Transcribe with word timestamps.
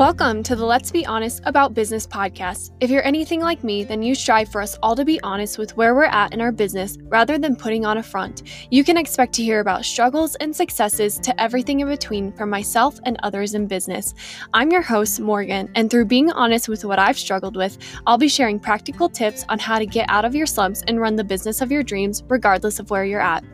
Welcome 0.00 0.42
to 0.44 0.56
the 0.56 0.64
Let's 0.64 0.90
Be 0.90 1.04
Honest 1.04 1.42
About 1.44 1.74
Business 1.74 2.06
podcast. 2.06 2.70
If 2.80 2.88
you're 2.88 3.04
anything 3.04 3.42
like 3.42 3.62
me, 3.62 3.84
then 3.84 4.02
you 4.02 4.14
strive 4.14 4.48
for 4.48 4.62
us 4.62 4.78
all 4.82 4.96
to 4.96 5.04
be 5.04 5.20
honest 5.20 5.58
with 5.58 5.76
where 5.76 5.94
we're 5.94 6.04
at 6.04 6.32
in 6.32 6.40
our 6.40 6.52
business 6.52 6.96
rather 7.02 7.36
than 7.36 7.54
putting 7.54 7.84
on 7.84 7.98
a 7.98 8.02
front. 8.02 8.44
You 8.70 8.82
can 8.82 8.96
expect 8.96 9.34
to 9.34 9.42
hear 9.42 9.60
about 9.60 9.84
struggles 9.84 10.36
and 10.36 10.56
successes 10.56 11.18
to 11.18 11.38
everything 11.38 11.80
in 11.80 11.86
between 11.86 12.32
from 12.32 12.48
myself 12.48 12.98
and 13.04 13.18
others 13.22 13.52
in 13.52 13.66
business. 13.66 14.14
I'm 14.54 14.70
your 14.70 14.80
host, 14.80 15.20
Morgan, 15.20 15.70
and 15.74 15.90
through 15.90 16.06
being 16.06 16.32
honest 16.32 16.66
with 16.66 16.82
what 16.82 16.98
I've 16.98 17.18
struggled 17.18 17.54
with, 17.54 17.76
I'll 18.06 18.16
be 18.16 18.26
sharing 18.26 18.58
practical 18.58 19.10
tips 19.10 19.44
on 19.50 19.58
how 19.58 19.78
to 19.78 19.84
get 19.84 20.08
out 20.08 20.24
of 20.24 20.34
your 20.34 20.46
slumps 20.46 20.82
and 20.88 20.98
run 20.98 21.16
the 21.16 21.24
business 21.24 21.60
of 21.60 21.70
your 21.70 21.82
dreams 21.82 22.24
regardless 22.26 22.78
of 22.78 22.88
where 22.88 23.04
you're 23.04 23.20
at. 23.20 23.44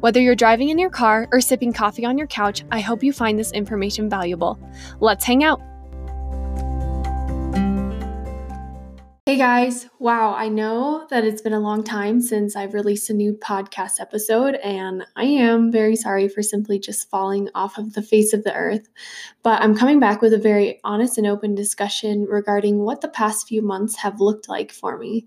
Whether 0.00 0.20
you're 0.20 0.34
driving 0.34 0.68
in 0.68 0.78
your 0.78 0.90
car 0.90 1.28
or 1.32 1.40
sipping 1.40 1.72
coffee 1.72 2.04
on 2.04 2.18
your 2.18 2.26
couch, 2.26 2.62
I 2.70 2.80
hope 2.80 3.02
you 3.02 3.14
find 3.14 3.38
this 3.38 3.52
information 3.52 4.10
valuable. 4.10 4.60
Let's 5.00 5.24
hang 5.24 5.42
out. 5.42 5.62
Hey 9.26 9.38
guys, 9.38 9.88
wow, 9.98 10.34
I 10.34 10.50
know 10.50 11.06
that 11.08 11.24
it's 11.24 11.40
been 11.40 11.54
a 11.54 11.58
long 11.58 11.82
time 11.82 12.20
since 12.20 12.54
I've 12.54 12.74
released 12.74 13.08
a 13.08 13.14
new 13.14 13.32
podcast 13.32 13.98
episode, 13.98 14.56
and 14.56 15.02
I 15.16 15.24
am 15.24 15.72
very 15.72 15.96
sorry 15.96 16.28
for 16.28 16.42
simply 16.42 16.78
just 16.78 17.08
falling 17.08 17.48
off 17.54 17.78
of 17.78 17.94
the 17.94 18.02
face 18.02 18.34
of 18.34 18.44
the 18.44 18.54
earth. 18.54 18.86
But 19.42 19.62
I'm 19.62 19.74
coming 19.74 19.98
back 19.98 20.20
with 20.20 20.34
a 20.34 20.38
very 20.38 20.78
honest 20.84 21.16
and 21.16 21.26
open 21.26 21.54
discussion 21.54 22.26
regarding 22.28 22.80
what 22.80 23.00
the 23.00 23.08
past 23.08 23.48
few 23.48 23.62
months 23.62 23.96
have 23.96 24.20
looked 24.20 24.46
like 24.46 24.70
for 24.72 24.98
me. 24.98 25.26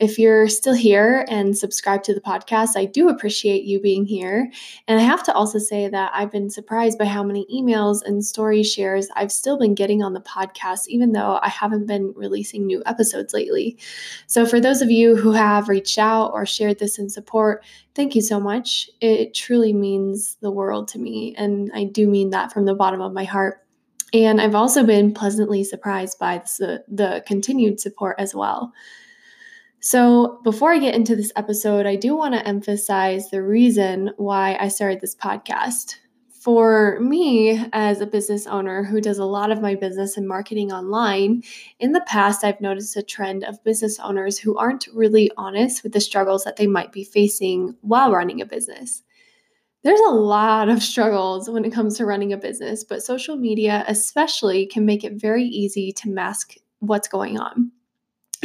If 0.00 0.18
you're 0.18 0.48
still 0.48 0.74
here 0.74 1.24
and 1.28 1.56
subscribe 1.56 2.02
to 2.02 2.14
the 2.14 2.20
podcast, 2.20 2.76
I 2.76 2.84
do 2.84 3.08
appreciate 3.08 3.62
you 3.62 3.80
being 3.80 4.06
here. 4.06 4.50
And 4.88 4.98
I 4.98 5.04
have 5.04 5.22
to 5.22 5.32
also 5.32 5.60
say 5.60 5.88
that 5.88 6.10
I've 6.12 6.32
been 6.32 6.50
surprised 6.50 6.98
by 6.98 7.04
how 7.04 7.22
many 7.22 7.46
emails 7.46 8.04
and 8.04 8.24
story 8.24 8.64
shares 8.64 9.06
I've 9.14 9.30
still 9.32 9.56
been 9.56 9.76
getting 9.76 10.02
on 10.02 10.14
the 10.14 10.20
podcast, 10.20 10.88
even 10.88 11.12
though 11.12 11.38
I 11.40 11.48
haven't 11.48 11.86
been 11.86 12.12
releasing 12.16 12.66
new 12.66 12.82
episodes 12.86 13.35
lately. 13.36 13.78
So, 14.26 14.46
for 14.46 14.58
those 14.58 14.80
of 14.80 14.90
you 14.90 15.14
who 15.14 15.32
have 15.32 15.68
reached 15.68 15.98
out 15.98 16.32
or 16.32 16.46
shared 16.46 16.78
this 16.78 16.98
in 16.98 17.10
support, 17.10 17.62
thank 17.94 18.14
you 18.14 18.22
so 18.22 18.40
much. 18.40 18.88
It 19.00 19.34
truly 19.34 19.72
means 19.72 20.36
the 20.40 20.50
world 20.50 20.88
to 20.88 20.98
me. 20.98 21.34
And 21.36 21.70
I 21.74 21.84
do 21.84 22.08
mean 22.08 22.30
that 22.30 22.52
from 22.52 22.64
the 22.64 22.74
bottom 22.74 23.02
of 23.02 23.12
my 23.12 23.24
heart. 23.24 23.58
And 24.14 24.40
I've 24.40 24.54
also 24.54 24.84
been 24.84 25.12
pleasantly 25.12 25.62
surprised 25.62 26.18
by 26.18 26.42
the, 26.58 26.74
uh, 26.74 26.78
the 26.88 27.24
continued 27.26 27.78
support 27.78 28.16
as 28.18 28.34
well. 28.34 28.72
So, 29.80 30.40
before 30.42 30.72
I 30.72 30.78
get 30.78 30.94
into 30.94 31.14
this 31.14 31.32
episode, 31.36 31.86
I 31.86 31.96
do 31.96 32.16
want 32.16 32.34
to 32.34 32.48
emphasize 32.48 33.30
the 33.30 33.42
reason 33.42 34.10
why 34.16 34.56
I 34.58 34.68
started 34.68 35.00
this 35.00 35.14
podcast. 35.14 35.96
For 36.46 37.00
me, 37.00 37.60
as 37.72 38.00
a 38.00 38.06
business 38.06 38.46
owner 38.46 38.84
who 38.84 39.00
does 39.00 39.18
a 39.18 39.24
lot 39.24 39.50
of 39.50 39.60
my 39.60 39.74
business 39.74 40.16
and 40.16 40.28
marketing 40.28 40.70
online, 40.70 41.42
in 41.80 41.90
the 41.90 42.02
past, 42.02 42.44
I've 42.44 42.60
noticed 42.60 42.96
a 42.96 43.02
trend 43.02 43.42
of 43.42 43.64
business 43.64 43.98
owners 43.98 44.38
who 44.38 44.56
aren't 44.56 44.86
really 44.94 45.28
honest 45.36 45.82
with 45.82 45.92
the 45.92 46.00
struggles 46.00 46.44
that 46.44 46.54
they 46.54 46.68
might 46.68 46.92
be 46.92 47.02
facing 47.02 47.74
while 47.80 48.12
running 48.12 48.40
a 48.40 48.46
business. 48.46 49.02
There's 49.82 49.98
a 49.98 50.14
lot 50.14 50.68
of 50.68 50.84
struggles 50.84 51.50
when 51.50 51.64
it 51.64 51.72
comes 51.72 51.96
to 51.96 52.06
running 52.06 52.32
a 52.32 52.36
business, 52.36 52.84
but 52.84 53.02
social 53.02 53.34
media, 53.34 53.84
especially, 53.88 54.66
can 54.66 54.86
make 54.86 55.02
it 55.02 55.20
very 55.20 55.46
easy 55.46 55.90
to 55.94 56.08
mask 56.08 56.54
what's 56.78 57.08
going 57.08 57.40
on. 57.40 57.72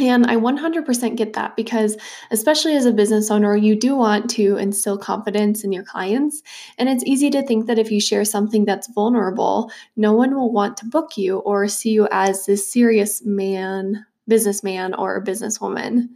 And 0.08 0.26
I 0.26 0.36
100% 0.36 1.16
get 1.16 1.32
that 1.34 1.56
because, 1.56 1.96
especially 2.30 2.74
as 2.74 2.86
a 2.86 2.92
business 2.92 3.30
owner, 3.30 3.56
you 3.56 3.76
do 3.76 3.94
want 3.94 4.28
to 4.30 4.56
instill 4.56 4.98
confidence 4.98 5.64
in 5.64 5.72
your 5.72 5.84
clients. 5.84 6.42
And 6.78 6.88
it's 6.88 7.04
easy 7.04 7.30
to 7.30 7.42
think 7.42 7.66
that 7.66 7.78
if 7.78 7.90
you 7.90 8.00
share 8.00 8.24
something 8.24 8.64
that's 8.64 8.92
vulnerable, 8.92 9.70
no 9.96 10.12
one 10.12 10.34
will 10.34 10.52
want 10.52 10.76
to 10.78 10.86
book 10.86 11.16
you 11.16 11.38
or 11.38 11.68
see 11.68 11.90
you 11.90 12.08
as 12.10 12.46
this 12.46 12.70
serious 12.70 13.24
man, 13.24 14.04
businessman, 14.28 14.94
or 14.94 15.24
businesswoman. 15.24 16.08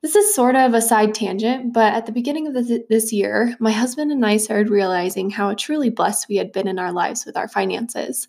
This 0.00 0.14
is 0.14 0.32
sort 0.32 0.54
of 0.54 0.74
a 0.74 0.80
side 0.80 1.12
tangent, 1.12 1.72
but 1.72 1.92
at 1.92 2.06
the 2.06 2.12
beginning 2.12 2.46
of 2.46 2.54
this, 2.54 2.80
this 2.88 3.12
year, 3.12 3.56
my 3.58 3.72
husband 3.72 4.12
and 4.12 4.24
I 4.24 4.36
started 4.36 4.70
realizing 4.70 5.28
how 5.28 5.54
truly 5.54 5.90
blessed 5.90 6.28
we 6.28 6.36
had 6.36 6.52
been 6.52 6.68
in 6.68 6.78
our 6.78 6.92
lives 6.92 7.26
with 7.26 7.36
our 7.36 7.48
finances 7.48 8.28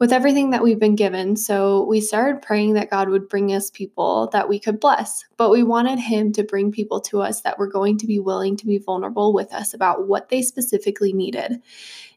with 0.00 0.14
everything 0.14 0.50
that 0.50 0.62
we've 0.62 0.78
been 0.78 0.96
given. 0.96 1.36
So 1.36 1.84
we 1.84 2.00
started 2.00 2.40
praying 2.40 2.72
that 2.72 2.90
God 2.90 3.10
would 3.10 3.28
bring 3.28 3.54
us 3.54 3.70
people 3.70 4.30
that 4.32 4.48
we 4.48 4.58
could 4.58 4.80
bless. 4.80 5.24
But 5.36 5.50
we 5.50 5.62
wanted 5.62 5.98
Him 5.98 6.32
to 6.32 6.42
bring 6.42 6.72
people 6.72 7.00
to 7.02 7.20
us 7.20 7.42
that 7.42 7.58
were 7.58 7.68
going 7.68 7.98
to 7.98 8.06
be 8.06 8.18
willing 8.18 8.56
to 8.56 8.66
be 8.66 8.78
vulnerable 8.78 9.34
with 9.34 9.52
us 9.52 9.74
about 9.74 10.08
what 10.08 10.30
they 10.30 10.40
specifically 10.40 11.12
needed. 11.12 11.62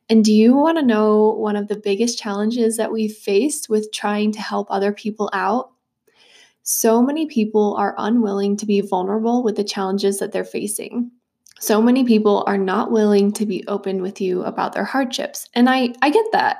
And 0.10 0.24
do 0.24 0.34
you 0.34 0.56
want 0.56 0.78
to 0.78 0.86
know 0.86 1.32
one 1.32 1.58
of 1.58 1.68
the 1.68 1.76
biggest 1.76 2.18
challenges 2.18 2.78
that 2.78 2.92
we've 2.92 3.14
faced 3.14 3.70
with 3.70 3.92
trying 3.92 4.32
to 4.32 4.42
help 4.42 4.68
other 4.70 4.94
people 4.94 5.30
out? 5.34 5.72
So 6.64 7.02
many 7.02 7.26
people 7.26 7.76
are 7.76 7.96
unwilling 7.98 8.56
to 8.58 8.66
be 8.66 8.80
vulnerable 8.80 9.44
with 9.44 9.58
the 9.58 9.64
challenges 9.66 10.20
that 10.20 10.32
they're 10.32 10.46
facing. 10.46 11.12
So 11.60 11.82
many 11.82 12.06
people 12.06 12.44
are 12.48 12.58
not 12.58 12.92
willing 12.92 13.34
to 13.34 13.46
be 13.46 13.66
open 13.68 14.02
with 14.02 14.22
you 14.22 14.44
about 14.44 14.74
their 14.74 14.84
hardships. 14.86 15.50
And 15.54 15.70
I, 15.70 15.94
I 16.02 16.10
get 16.10 16.26
that 16.32 16.60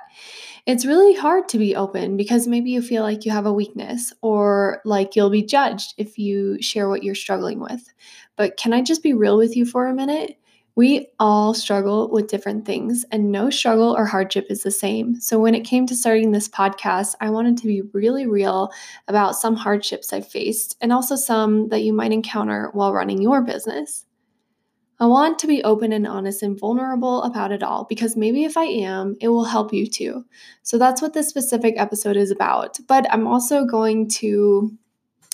it's 0.66 0.86
really 0.86 1.14
hard 1.14 1.50
to 1.50 1.58
be 1.58 1.76
open 1.76 2.16
because 2.16 2.48
maybe 2.48 2.72
you 2.72 2.82
feel 2.82 3.04
like 3.04 3.26
you 3.26 3.32
have 3.32 3.46
a 3.46 3.54
weakness 3.54 4.14
or 4.22 4.82
like 4.86 5.16
you'll 5.16 5.30
be 5.30 5.44
judged 5.44 5.94
if 5.98 6.18
you 6.18 6.62
share 6.62 6.88
what 6.88 7.04
you're 7.04 7.16
struggling 7.16 7.60
with. 7.60 7.94
But 8.38 8.56
can 8.56 8.72
I 8.72 8.82
just 8.82 9.04
be 9.04 9.14
real 9.14 9.38
with 9.38 9.58
you 9.58 9.66
for 9.66 9.88
a 9.88 9.94
minute? 9.94 10.38
We 10.76 11.08
all 11.20 11.54
struggle 11.54 12.10
with 12.10 12.30
different 12.30 12.66
things, 12.66 13.06
and 13.12 13.32
no 13.32 13.52
struggle 13.52 13.96
or 13.96 14.06
hardship 14.08 14.48
is 14.50 14.64
the 14.64 14.72
same. 14.72 15.20
So, 15.20 15.38
when 15.38 15.54
it 15.54 15.66
came 15.66 15.86
to 15.86 15.96
starting 15.96 16.32
this 16.32 16.50
podcast, 16.50 17.14
I 17.22 17.30
wanted 17.30 17.58
to 17.58 17.68
be 17.68 17.84
really 17.94 18.26
real 18.26 18.72
about 19.08 19.36
some 19.36 19.56
hardships 19.56 20.12
I 20.12 20.22
faced 20.22 20.76
and 20.82 20.92
also 20.92 21.16
some 21.16 21.70
that 21.70 21.84
you 21.84 21.94
might 21.94 22.12
encounter 22.12 22.72
while 22.74 22.92
running 22.92 23.22
your 23.22 23.44
business. 23.44 24.06
I 25.00 25.06
want 25.08 25.40
to 25.40 25.48
be 25.48 25.64
open 25.64 25.92
and 25.92 26.08
honest 26.08 26.44
and 26.44 26.58
vulnerable 26.58 27.24
about 27.24 27.52
it 27.52 27.64
all 27.64 27.86
because 27.90 28.16
maybe 28.16 28.44
if 28.44 28.56
I 28.56 28.66
am, 28.66 29.16
it 29.20 29.28
will 29.28 29.44
help 29.44 29.74
you 29.74 29.88
too. 29.88 30.24
So 30.62 30.78
that's 30.78 31.02
what 31.02 31.14
this 31.14 31.28
specific 31.28 31.74
episode 31.78 32.16
is 32.16 32.32
about. 32.32 32.80
But 32.88 33.12
I'm 33.12 33.28
also 33.28 33.66
going 33.66 34.10
to, 34.12 34.72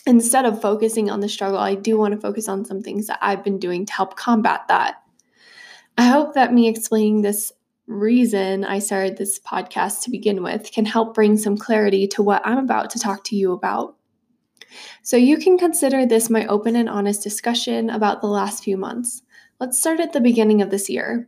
instead 0.07 0.45
of 0.45 0.61
focusing 0.61 1.09
on 1.09 1.19
the 1.19 1.29
struggle, 1.29 1.59
I 1.59 1.75
do 1.75 1.97
want 1.97 2.13
to 2.13 2.19
focus 2.19 2.47
on 2.47 2.65
some 2.65 2.81
things 2.81 3.07
that 3.07 3.19
I've 3.21 3.43
been 3.43 3.59
doing 3.59 3.85
to 3.85 3.93
help 3.93 4.15
combat 4.15 4.61
that. 4.69 5.03
I 5.97 6.05
hope 6.05 6.33
that 6.35 6.53
me 6.53 6.69
explaining 6.69 7.21
this 7.21 7.51
reason 7.85 8.63
I 8.63 8.79
started 8.79 9.17
this 9.17 9.39
podcast 9.39 10.03
to 10.03 10.11
begin 10.11 10.43
with 10.43 10.71
can 10.71 10.85
help 10.85 11.13
bring 11.13 11.37
some 11.37 11.57
clarity 11.57 12.07
to 12.09 12.23
what 12.23 12.41
I'm 12.45 12.59
about 12.59 12.91
to 12.91 12.99
talk 12.99 13.23
to 13.25 13.35
you 13.35 13.51
about. 13.51 13.97
So, 15.01 15.17
you 15.17 15.37
can 15.37 15.57
consider 15.57 16.05
this 16.05 16.29
my 16.29 16.45
open 16.45 16.75
and 16.75 16.87
honest 16.87 17.23
discussion 17.23 17.89
about 17.89 18.21
the 18.21 18.27
last 18.27 18.63
few 18.63 18.77
months. 18.77 19.23
Let's 19.61 19.77
start 19.77 19.99
at 19.99 20.13
the 20.13 20.21
beginning 20.21 20.61
of 20.61 20.69
this 20.69 20.89
year. 20.89 21.27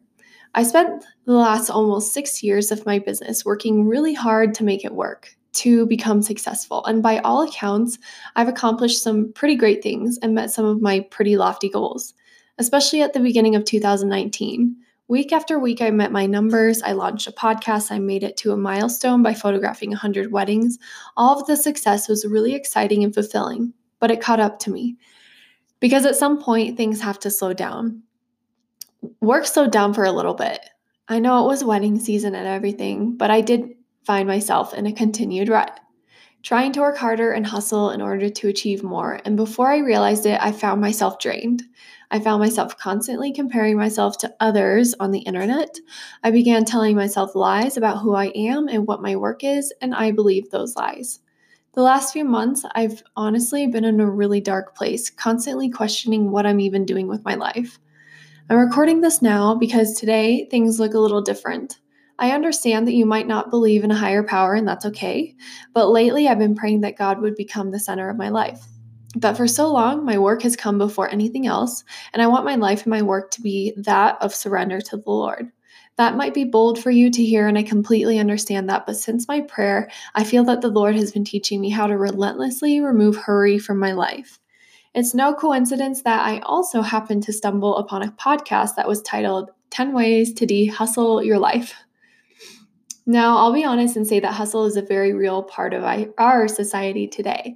I 0.55 0.63
spent 0.63 1.03
the 1.25 1.33
last 1.33 1.69
almost 1.69 2.13
six 2.13 2.41
years 2.41 2.71
of 2.71 2.85
my 2.85 2.97
business 2.97 3.43
working 3.43 3.85
really 3.85 4.13
hard 4.13 4.53
to 4.53 4.63
make 4.63 4.85
it 4.85 4.93
work, 4.93 5.35
to 5.55 5.85
become 5.87 6.21
successful. 6.21 6.85
And 6.85 7.03
by 7.03 7.17
all 7.19 7.41
accounts, 7.41 7.97
I've 8.37 8.47
accomplished 8.47 9.03
some 9.03 9.33
pretty 9.33 9.55
great 9.55 9.83
things 9.83 10.17
and 10.21 10.33
met 10.33 10.49
some 10.49 10.63
of 10.63 10.81
my 10.81 11.01
pretty 11.11 11.35
lofty 11.35 11.67
goals, 11.67 12.13
especially 12.57 13.01
at 13.01 13.11
the 13.11 13.19
beginning 13.19 13.53
of 13.53 13.65
2019. 13.65 14.77
Week 15.09 15.33
after 15.33 15.59
week, 15.59 15.81
I 15.81 15.91
met 15.91 16.13
my 16.13 16.25
numbers. 16.25 16.81
I 16.81 16.93
launched 16.93 17.27
a 17.27 17.33
podcast. 17.33 17.91
I 17.91 17.99
made 17.99 18.23
it 18.23 18.37
to 18.37 18.53
a 18.53 18.57
milestone 18.57 19.23
by 19.23 19.33
photographing 19.33 19.89
100 19.89 20.31
weddings. 20.31 20.79
All 21.17 21.37
of 21.37 21.47
the 21.47 21.57
success 21.57 22.07
was 22.07 22.25
really 22.25 22.55
exciting 22.55 23.03
and 23.03 23.13
fulfilling, 23.13 23.73
but 23.99 24.09
it 24.09 24.21
caught 24.21 24.39
up 24.39 24.57
to 24.59 24.71
me. 24.71 24.95
Because 25.81 26.05
at 26.05 26.15
some 26.15 26.41
point, 26.41 26.77
things 26.77 27.01
have 27.01 27.19
to 27.19 27.29
slow 27.29 27.51
down 27.51 28.03
work 29.19 29.45
slowed 29.45 29.71
down 29.71 29.93
for 29.93 30.03
a 30.03 30.11
little 30.11 30.33
bit. 30.33 30.59
I 31.07 31.19
know 31.19 31.43
it 31.43 31.47
was 31.47 31.63
wedding 31.63 31.99
season 31.99 32.35
and 32.35 32.47
everything, 32.47 33.17
but 33.17 33.31
I 33.31 33.41
did 33.41 33.75
find 34.05 34.27
myself 34.27 34.73
in 34.73 34.85
a 34.85 34.93
continued 34.93 35.49
rut, 35.49 35.79
trying 36.43 36.71
to 36.73 36.81
work 36.81 36.97
harder 36.97 37.31
and 37.31 37.45
hustle 37.45 37.91
in 37.91 38.01
order 38.01 38.29
to 38.29 38.47
achieve 38.47 38.83
more. 38.83 39.19
And 39.25 39.35
before 39.35 39.69
I 39.69 39.79
realized 39.79 40.25
it, 40.25 40.39
I 40.41 40.51
found 40.51 40.81
myself 40.81 41.19
drained. 41.19 41.63
I 42.11 42.19
found 42.19 42.41
myself 42.41 42.77
constantly 42.77 43.31
comparing 43.31 43.77
myself 43.77 44.17
to 44.19 44.35
others 44.39 44.93
on 44.99 45.11
the 45.11 45.19
internet. 45.19 45.79
I 46.23 46.31
began 46.31 46.65
telling 46.65 46.95
myself 46.95 47.35
lies 47.35 47.77
about 47.77 47.99
who 47.99 48.15
I 48.15 48.27
am 48.27 48.67
and 48.67 48.87
what 48.87 49.01
my 49.01 49.15
work 49.15 49.43
is, 49.43 49.73
and 49.81 49.93
I 49.95 50.11
believed 50.11 50.51
those 50.51 50.75
lies. 50.75 51.19
The 51.73 51.81
last 51.81 52.11
few 52.11 52.25
months, 52.25 52.65
I've 52.75 53.01
honestly 53.15 53.65
been 53.67 53.85
in 53.85 54.01
a 54.01 54.09
really 54.09 54.41
dark 54.41 54.75
place, 54.75 55.09
constantly 55.09 55.69
questioning 55.69 56.31
what 56.31 56.45
I'm 56.45 56.59
even 56.59 56.85
doing 56.85 57.07
with 57.07 57.23
my 57.23 57.35
life. 57.35 57.79
I'm 58.51 58.57
recording 58.57 58.99
this 58.99 59.21
now 59.21 59.55
because 59.55 59.93
today 59.93 60.45
things 60.51 60.77
look 60.77 60.93
a 60.93 60.99
little 60.99 61.21
different. 61.21 61.79
I 62.19 62.31
understand 62.31 62.85
that 62.85 62.95
you 62.95 63.05
might 63.05 63.25
not 63.25 63.49
believe 63.49 63.85
in 63.85 63.91
a 63.91 63.95
higher 63.95 64.23
power, 64.23 64.55
and 64.55 64.67
that's 64.67 64.85
okay, 64.87 65.37
but 65.73 65.87
lately 65.87 66.27
I've 66.27 66.37
been 66.37 66.53
praying 66.53 66.81
that 66.81 66.97
God 66.97 67.21
would 67.21 67.37
become 67.37 67.71
the 67.71 67.79
center 67.79 68.09
of 68.09 68.17
my 68.17 68.27
life. 68.27 68.59
But 69.15 69.37
for 69.37 69.47
so 69.47 69.71
long, 69.71 70.03
my 70.03 70.17
work 70.17 70.41
has 70.41 70.57
come 70.57 70.77
before 70.77 71.09
anything 71.09 71.47
else, 71.47 71.85
and 72.11 72.21
I 72.21 72.27
want 72.27 72.43
my 72.43 72.55
life 72.55 72.83
and 72.83 72.91
my 72.91 73.01
work 73.01 73.31
to 73.31 73.41
be 73.41 73.71
that 73.77 74.17
of 74.19 74.35
surrender 74.35 74.81
to 74.81 74.97
the 74.97 75.09
Lord. 75.09 75.49
That 75.95 76.17
might 76.17 76.33
be 76.33 76.43
bold 76.43 76.77
for 76.77 76.91
you 76.91 77.09
to 77.09 77.23
hear, 77.23 77.47
and 77.47 77.57
I 77.57 77.63
completely 77.63 78.19
understand 78.19 78.67
that. 78.67 78.85
But 78.85 78.97
since 78.97 79.29
my 79.29 79.39
prayer, 79.39 79.89
I 80.13 80.25
feel 80.25 80.43
that 80.43 80.59
the 80.59 80.67
Lord 80.67 80.97
has 80.97 81.13
been 81.13 81.23
teaching 81.23 81.61
me 81.61 81.69
how 81.69 81.87
to 81.87 81.95
relentlessly 81.95 82.81
remove 82.81 83.15
hurry 83.15 83.59
from 83.59 83.79
my 83.79 83.93
life. 83.93 84.40
It's 84.93 85.13
no 85.13 85.33
coincidence 85.33 86.01
that 86.01 86.27
I 86.27 86.39
also 86.39 86.81
happened 86.81 87.23
to 87.23 87.31
stumble 87.31 87.77
upon 87.77 88.03
a 88.03 88.11
podcast 88.11 88.75
that 88.75 88.89
was 88.89 89.01
titled 89.01 89.51
10 89.69 89.93
Ways 89.93 90.33
to 90.33 90.45
De 90.45 90.65
Hustle 90.65 91.23
Your 91.23 91.39
Life. 91.39 91.75
Now, 93.05 93.37
I'll 93.37 93.53
be 93.53 93.63
honest 93.63 93.95
and 93.95 94.05
say 94.05 94.19
that 94.19 94.33
hustle 94.33 94.65
is 94.65 94.75
a 94.75 94.81
very 94.81 95.13
real 95.13 95.43
part 95.43 95.73
of 95.73 95.85
our 96.17 96.47
society 96.49 97.07
today. 97.07 97.55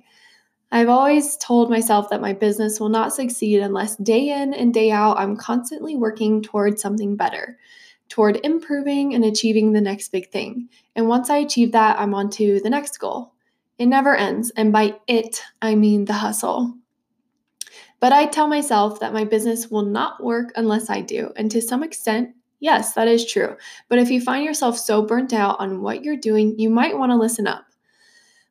I've 0.71 0.87
always 0.87 1.35
told 1.35 1.69
myself 1.69 2.09
that 2.09 2.21
my 2.21 2.31
business 2.31 2.79
will 2.79 2.87
not 2.87 3.13
succeed 3.13 3.59
unless 3.59 3.97
day 3.97 4.29
in 4.29 4.53
and 4.53 4.73
day 4.73 4.89
out 4.89 5.19
I'm 5.19 5.35
constantly 5.35 5.97
working 5.97 6.41
toward 6.41 6.79
something 6.79 7.17
better, 7.17 7.59
toward 8.07 8.39
improving 8.45 9.13
and 9.13 9.25
achieving 9.25 9.73
the 9.73 9.81
next 9.81 10.13
big 10.13 10.31
thing. 10.31 10.69
And 10.95 11.09
once 11.09 11.29
I 11.29 11.37
achieve 11.39 11.73
that, 11.73 11.99
I'm 11.99 12.13
on 12.13 12.29
to 12.31 12.61
the 12.61 12.69
next 12.69 12.97
goal. 12.97 13.33
It 13.77 13.87
never 13.87 14.15
ends, 14.15 14.51
and 14.55 14.71
by 14.71 14.95
it, 15.05 15.41
I 15.61 15.75
mean 15.75 16.05
the 16.05 16.13
hustle. 16.13 16.75
But 17.99 18.13
I 18.13 18.25
tell 18.25 18.47
myself 18.47 18.99
that 18.99 19.13
my 19.13 19.23
business 19.23 19.69
will 19.69 19.85
not 19.85 20.23
work 20.23 20.51
unless 20.55 20.89
I 20.89 21.01
do, 21.01 21.31
and 21.35 21.49
to 21.51 21.61
some 21.61 21.83
extent, 21.83 22.35
yes, 22.59 22.93
that 22.93 23.07
is 23.07 23.25
true. 23.25 23.55
But 23.89 23.99
if 23.99 24.09
you 24.09 24.21
find 24.21 24.43
yourself 24.43 24.77
so 24.77 25.01
burnt 25.01 25.33
out 25.33 25.59
on 25.59 25.81
what 25.81 26.03
you're 26.03 26.17
doing, 26.17 26.59
you 26.59 26.69
might 26.69 26.97
want 26.97 27.11
to 27.11 27.17
listen 27.17 27.47
up. 27.47 27.65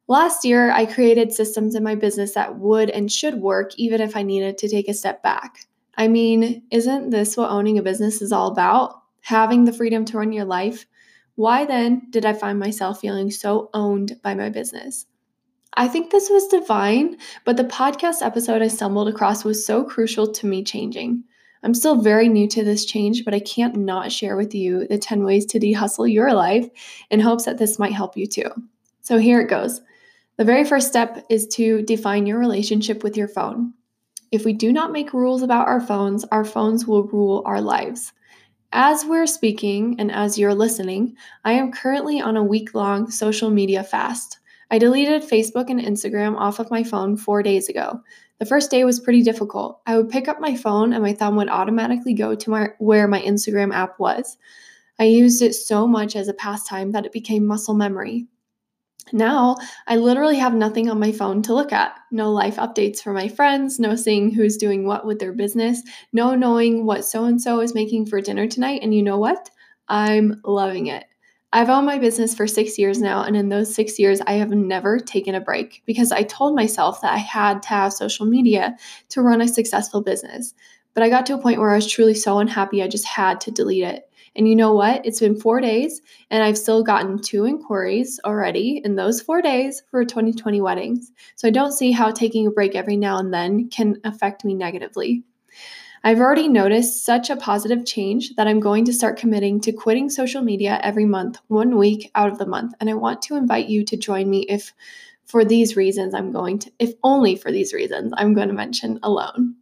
Last 0.06 0.44
year, 0.44 0.70
I 0.70 0.84
created 0.84 1.32
systems 1.32 1.74
in 1.74 1.82
my 1.82 1.94
business 1.94 2.34
that 2.34 2.58
would 2.58 2.90
and 2.90 3.10
should 3.10 3.36
work 3.36 3.72
even 3.76 4.00
if 4.00 4.16
I 4.16 4.22
needed 4.22 4.58
to 4.58 4.68
take 4.68 4.88
a 4.88 4.94
step 4.94 5.22
back. 5.22 5.66
I 5.96 6.08
mean, 6.08 6.62
isn't 6.70 7.10
this 7.10 7.36
what 7.36 7.50
owning 7.50 7.78
a 7.78 7.82
business 7.82 8.20
is 8.20 8.32
all 8.32 8.48
about? 8.48 9.00
Having 9.22 9.64
the 9.64 9.72
freedom 9.72 10.04
to 10.06 10.18
run 10.18 10.32
your 10.32 10.44
life? 10.44 10.86
Why 11.36 11.64
then 11.64 12.08
did 12.10 12.26
I 12.26 12.34
find 12.34 12.58
myself 12.58 13.00
feeling 13.00 13.30
so 13.30 13.70
owned 13.72 14.20
by 14.22 14.34
my 14.34 14.50
business? 14.50 15.06
I 15.76 15.88
think 15.88 16.10
this 16.10 16.30
was 16.30 16.46
divine, 16.46 17.18
but 17.44 17.56
the 17.56 17.64
podcast 17.64 18.22
episode 18.22 18.62
I 18.62 18.68
stumbled 18.68 19.08
across 19.08 19.44
was 19.44 19.66
so 19.66 19.82
crucial 19.82 20.30
to 20.30 20.46
me 20.46 20.62
changing. 20.62 21.24
I'm 21.64 21.74
still 21.74 22.00
very 22.00 22.28
new 22.28 22.46
to 22.48 22.62
this 22.62 22.84
change, 22.84 23.24
but 23.24 23.34
I 23.34 23.40
can't 23.40 23.74
not 23.74 24.12
share 24.12 24.36
with 24.36 24.54
you 24.54 24.86
the 24.86 24.98
10 24.98 25.24
ways 25.24 25.46
to 25.46 25.58
de 25.58 25.72
hustle 25.72 26.06
your 26.06 26.32
life 26.32 26.68
in 27.10 27.18
hopes 27.18 27.46
that 27.46 27.58
this 27.58 27.78
might 27.78 27.92
help 27.92 28.16
you 28.16 28.26
too. 28.26 28.50
So 29.00 29.18
here 29.18 29.40
it 29.40 29.48
goes. 29.48 29.80
The 30.36 30.44
very 30.44 30.64
first 30.64 30.88
step 30.88 31.24
is 31.28 31.46
to 31.48 31.82
define 31.82 32.26
your 32.26 32.38
relationship 32.38 33.02
with 33.02 33.16
your 33.16 33.28
phone. 33.28 33.72
If 34.30 34.44
we 34.44 34.52
do 34.52 34.72
not 34.72 34.92
make 34.92 35.12
rules 35.12 35.42
about 35.42 35.66
our 35.66 35.80
phones, 35.80 36.24
our 36.26 36.44
phones 36.44 36.86
will 36.86 37.04
rule 37.04 37.42
our 37.46 37.60
lives. 37.60 38.12
As 38.72 39.04
we're 39.04 39.26
speaking 39.26 39.96
and 39.98 40.12
as 40.12 40.38
you're 40.38 40.54
listening, 40.54 41.16
I 41.44 41.52
am 41.52 41.72
currently 41.72 42.20
on 42.20 42.36
a 42.36 42.44
week 42.44 42.74
long 42.74 43.10
social 43.10 43.50
media 43.50 43.82
fast. 43.82 44.38
I 44.70 44.78
deleted 44.78 45.22
Facebook 45.22 45.70
and 45.70 45.80
Instagram 45.80 46.36
off 46.36 46.58
of 46.58 46.70
my 46.70 46.82
phone 46.82 47.16
four 47.16 47.42
days 47.42 47.68
ago. 47.68 48.00
The 48.38 48.46
first 48.46 48.70
day 48.70 48.84
was 48.84 49.00
pretty 49.00 49.22
difficult. 49.22 49.80
I 49.86 49.96
would 49.96 50.08
pick 50.08 50.28
up 50.28 50.40
my 50.40 50.56
phone 50.56 50.92
and 50.92 51.02
my 51.02 51.12
thumb 51.12 51.36
would 51.36 51.48
automatically 51.48 52.14
go 52.14 52.34
to 52.34 52.50
my, 52.50 52.68
where 52.78 53.06
my 53.06 53.20
Instagram 53.20 53.72
app 53.72 53.98
was. 53.98 54.36
I 54.98 55.04
used 55.04 55.42
it 55.42 55.54
so 55.54 55.86
much 55.86 56.16
as 56.16 56.28
a 56.28 56.34
pastime 56.34 56.92
that 56.92 57.06
it 57.06 57.12
became 57.12 57.46
muscle 57.46 57.74
memory. 57.74 58.26
Now, 59.12 59.56
I 59.86 59.96
literally 59.96 60.36
have 60.38 60.54
nothing 60.54 60.88
on 60.88 60.98
my 60.98 61.12
phone 61.12 61.42
to 61.42 61.54
look 61.54 61.72
at. 61.72 61.98
No 62.10 62.32
life 62.32 62.56
updates 62.56 63.02
for 63.02 63.12
my 63.12 63.28
friends, 63.28 63.78
no 63.78 63.96
seeing 63.96 64.32
who's 64.32 64.56
doing 64.56 64.86
what 64.86 65.04
with 65.04 65.18
their 65.18 65.32
business, 65.32 65.82
no 66.12 66.34
knowing 66.34 66.86
what 66.86 67.04
so 67.04 67.24
and 67.24 67.40
so 67.40 67.60
is 67.60 67.74
making 67.74 68.06
for 68.06 68.20
dinner 68.20 68.46
tonight. 68.46 68.80
And 68.82 68.94
you 68.94 69.02
know 69.02 69.18
what? 69.18 69.50
I'm 69.88 70.40
loving 70.44 70.86
it. 70.86 71.04
I've 71.54 71.70
owned 71.70 71.86
my 71.86 72.00
business 72.00 72.34
for 72.34 72.48
six 72.48 72.80
years 72.80 73.00
now, 73.00 73.22
and 73.22 73.36
in 73.36 73.48
those 73.48 73.72
six 73.72 73.96
years, 73.96 74.20
I 74.26 74.32
have 74.32 74.50
never 74.50 74.98
taken 74.98 75.36
a 75.36 75.40
break 75.40 75.84
because 75.86 76.10
I 76.10 76.24
told 76.24 76.56
myself 76.56 77.00
that 77.00 77.14
I 77.14 77.18
had 77.18 77.62
to 77.62 77.68
have 77.68 77.92
social 77.92 78.26
media 78.26 78.76
to 79.10 79.22
run 79.22 79.40
a 79.40 79.46
successful 79.46 80.02
business. 80.02 80.52
But 80.94 81.04
I 81.04 81.08
got 81.08 81.26
to 81.26 81.34
a 81.34 81.40
point 81.40 81.60
where 81.60 81.70
I 81.70 81.76
was 81.76 81.86
truly 81.86 82.14
so 82.14 82.40
unhappy, 82.40 82.82
I 82.82 82.88
just 82.88 83.06
had 83.06 83.40
to 83.42 83.52
delete 83.52 83.84
it. 83.84 84.10
And 84.34 84.48
you 84.48 84.56
know 84.56 84.74
what? 84.74 85.06
It's 85.06 85.20
been 85.20 85.38
four 85.38 85.60
days, 85.60 86.02
and 86.28 86.42
I've 86.42 86.58
still 86.58 86.82
gotten 86.82 87.22
two 87.22 87.46
inquiries 87.46 88.18
already 88.24 88.82
in 88.84 88.96
those 88.96 89.22
four 89.22 89.40
days 89.40 89.80
for 89.92 90.04
2020 90.04 90.60
weddings. 90.60 91.12
So 91.36 91.46
I 91.46 91.52
don't 91.52 91.70
see 91.70 91.92
how 91.92 92.10
taking 92.10 92.48
a 92.48 92.50
break 92.50 92.74
every 92.74 92.96
now 92.96 93.18
and 93.18 93.32
then 93.32 93.68
can 93.68 94.00
affect 94.02 94.44
me 94.44 94.54
negatively. 94.54 95.22
I've 96.06 96.20
already 96.20 96.48
noticed 96.48 97.02
such 97.02 97.30
a 97.30 97.36
positive 97.36 97.86
change 97.86 98.36
that 98.36 98.46
I'm 98.46 98.60
going 98.60 98.84
to 98.84 98.92
start 98.92 99.16
committing 99.16 99.58
to 99.62 99.72
quitting 99.72 100.10
social 100.10 100.42
media 100.42 100.78
every 100.82 101.06
month, 101.06 101.38
one 101.48 101.78
week 101.78 102.10
out 102.14 102.30
of 102.30 102.36
the 102.36 102.44
month. 102.44 102.74
And 102.78 102.90
I 102.90 102.94
want 102.94 103.22
to 103.22 103.36
invite 103.36 103.68
you 103.68 103.86
to 103.86 103.96
join 103.96 104.28
me 104.28 104.40
if 104.40 104.74
for 105.24 105.46
these 105.46 105.76
reasons 105.76 106.12
I'm 106.12 106.30
going 106.30 106.58
to, 106.58 106.72
if 106.78 106.92
only 107.02 107.36
for 107.36 107.50
these 107.50 107.72
reasons, 107.72 108.12
I'm 108.18 108.34
going 108.34 108.48
to 108.48 108.54
mention 108.54 109.00
alone. 109.02 109.56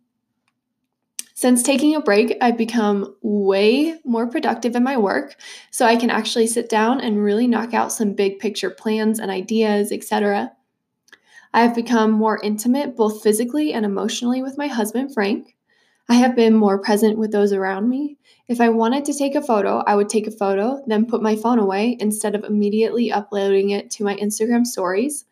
Since 1.35 1.62
taking 1.62 1.94
a 1.94 2.00
break, 2.00 2.37
I've 2.41 2.59
become 2.59 3.15
way 3.23 4.00
more 4.05 4.27
productive 4.27 4.75
in 4.75 4.83
my 4.83 4.97
work, 4.97 5.37
so 5.71 5.87
I 5.87 5.95
can 5.95 6.11
actually 6.11 6.49
sit 6.49 6.69
down 6.69 7.00
and 7.00 7.23
really 7.23 7.47
knock 7.47 7.73
out 7.73 7.93
some 7.93 8.15
big 8.15 8.41
picture 8.41 8.71
plans 8.71 9.21
and 9.21 9.31
ideas, 9.31 9.93
etc. 9.93 10.50
I 11.55 11.62
have 11.62 11.75
become 11.77 12.11
more 12.11 12.41
intimate 12.43 12.97
both 12.97 13.23
physically 13.23 13.73
and 13.73 13.87
emotionally 13.87 14.43
with 14.43 14.59
my 14.59 14.67
husband, 14.67 15.15
Frank. 15.15 15.51
I 16.08 16.14
have 16.14 16.37
been 16.37 16.54
more 16.54 16.78
present 16.78 17.19
with 17.19 17.32
those 17.32 17.52
around 17.52 17.88
me. 17.88 18.19
If 18.49 18.60
I 18.60 18.69
wanted 18.69 19.04
to 19.06 19.14
take 19.14 19.34
a 19.34 19.43
photo, 19.43 19.82
I 19.87 19.94
would 19.94 20.08
take 20.08 20.26
a 20.26 20.32
photo, 20.32 20.82
then 20.87 21.06
put 21.06 21.22
my 21.22 21.37
phone 21.37 21.58
away 21.58 21.96
instead 22.00 22.34
of 22.34 22.44
immediately 22.44 23.10
uploading 23.12 23.70
it 23.70 23.90
to 23.93 24.04
my 24.04 24.16
Instagram 24.16 24.66
stories. 24.66 25.25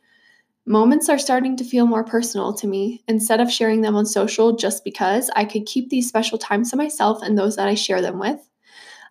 Moments 0.66 1.08
are 1.08 1.18
starting 1.18 1.56
to 1.56 1.64
feel 1.64 1.86
more 1.86 2.04
personal 2.04 2.52
to 2.54 2.66
me. 2.66 3.02
Instead 3.08 3.40
of 3.40 3.50
sharing 3.50 3.80
them 3.80 3.96
on 3.96 4.06
social 4.06 4.54
just 4.54 4.84
because, 4.84 5.30
I 5.34 5.44
could 5.44 5.66
keep 5.66 5.90
these 5.90 6.08
special 6.08 6.38
times 6.38 6.70
to 6.70 6.76
myself 6.76 7.22
and 7.22 7.36
those 7.36 7.56
that 7.56 7.68
I 7.68 7.74
share 7.74 8.00
them 8.00 8.18
with. 8.18 8.38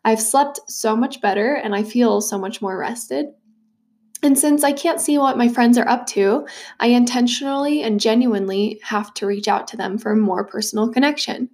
I've 0.06 0.22
slept 0.22 0.60
so 0.68 0.96
much 0.96 1.22
better 1.22 1.56
and 1.56 1.76
I 1.76 1.84
feel 1.84 2.22
so 2.22 2.38
much 2.38 2.62
more 2.62 2.78
rested. 2.78 3.28
And 4.22 4.38
since 4.38 4.64
I 4.64 4.74
can't 4.74 5.00
see 5.00 5.18
what 5.18 5.38
my 5.38 5.48
friends 5.48 5.78
are 5.78 5.88
up 5.88 6.06
to, 6.08 6.46
I 6.80 6.88
intentionally 6.88 7.82
and 7.84 8.00
genuinely 8.00 8.80
have 8.84 9.14
to 9.16 9.26
reach 9.26 9.48
out 9.48 9.68
to 9.70 9.78
them 9.78 9.98
for 9.98 10.16
more 10.16 10.44
personal 10.44 10.92
connection. 10.92 11.50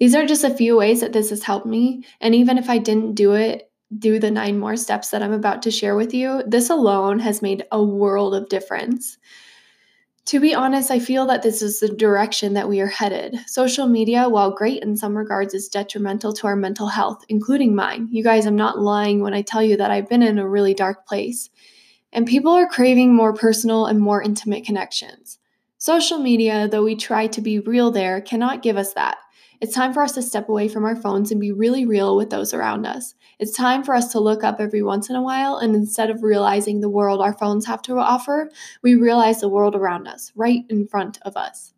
These 0.00 0.14
are 0.14 0.26
just 0.26 0.42
a 0.42 0.54
few 0.54 0.76
ways 0.76 1.00
that 1.00 1.12
this 1.12 1.30
has 1.30 1.44
helped 1.44 1.66
me, 1.66 2.04
and 2.20 2.34
even 2.34 2.58
if 2.58 2.68
I 2.68 2.78
didn't 2.78 3.14
do 3.14 3.34
it 3.34 3.70
do 3.96 4.18
the 4.18 4.30
nine 4.30 4.58
more 4.58 4.76
steps 4.76 5.10
that 5.10 5.22
I'm 5.22 5.32
about 5.32 5.62
to 5.62 5.70
share 5.70 5.94
with 5.94 6.12
you, 6.12 6.42
this 6.46 6.68
alone 6.68 7.20
has 7.20 7.42
made 7.42 7.64
a 7.70 7.82
world 7.82 8.34
of 8.34 8.48
difference. 8.48 9.18
To 10.26 10.40
be 10.40 10.54
honest, 10.54 10.90
I 10.90 10.98
feel 10.98 11.26
that 11.26 11.42
this 11.42 11.60
is 11.60 11.80
the 11.80 11.88
direction 11.88 12.54
that 12.54 12.68
we 12.68 12.80
are 12.80 12.88
headed. 12.88 13.36
Social 13.46 13.86
media, 13.86 14.28
while 14.28 14.50
great 14.50 14.82
in 14.82 14.96
some 14.96 15.16
regards, 15.16 15.52
is 15.52 15.68
detrimental 15.68 16.32
to 16.32 16.46
our 16.46 16.56
mental 16.56 16.88
health, 16.88 17.24
including 17.28 17.74
mine. 17.74 18.08
You 18.10 18.24
guys, 18.24 18.46
I'm 18.46 18.56
not 18.56 18.80
lying 18.80 19.20
when 19.20 19.34
I 19.34 19.42
tell 19.42 19.62
you 19.62 19.76
that 19.76 19.90
I've 19.90 20.08
been 20.08 20.22
in 20.22 20.38
a 20.38 20.48
really 20.48 20.74
dark 20.74 21.06
place. 21.06 21.50
And 22.14 22.26
people 22.26 22.52
are 22.52 22.68
craving 22.68 23.14
more 23.14 23.34
personal 23.34 23.86
and 23.86 24.00
more 24.00 24.22
intimate 24.22 24.64
connections. 24.64 25.38
Social 25.78 26.18
media, 26.18 26.68
though 26.68 26.84
we 26.84 26.94
try 26.94 27.26
to 27.26 27.40
be 27.42 27.58
real 27.58 27.90
there, 27.90 28.20
cannot 28.20 28.62
give 28.62 28.76
us 28.76 28.94
that. 28.94 29.18
It's 29.60 29.74
time 29.74 29.92
for 29.92 30.02
us 30.02 30.12
to 30.12 30.22
step 30.22 30.48
away 30.48 30.68
from 30.68 30.84
our 30.84 30.94
phones 30.94 31.30
and 31.30 31.40
be 31.40 31.50
really 31.50 31.84
real 31.84 32.16
with 32.16 32.30
those 32.30 32.54
around 32.54 32.86
us. 32.86 33.14
It's 33.38 33.56
time 33.56 33.82
for 33.82 33.94
us 33.94 34.12
to 34.12 34.20
look 34.20 34.44
up 34.44 34.60
every 34.60 34.82
once 34.82 35.10
in 35.10 35.16
a 35.16 35.22
while, 35.22 35.56
and 35.56 35.74
instead 35.74 36.08
of 36.08 36.22
realizing 36.22 36.80
the 36.80 36.88
world 36.88 37.20
our 37.20 37.32
phones 37.32 37.66
have 37.66 37.82
to 37.82 37.98
offer, 37.98 38.50
we 38.82 38.94
realize 38.94 39.40
the 39.40 39.48
world 39.48 39.74
around 39.74 40.06
us, 40.06 40.32
right 40.36 40.62
in 40.68 40.86
front 40.86 41.18
of 41.22 41.36
us. 41.36 41.72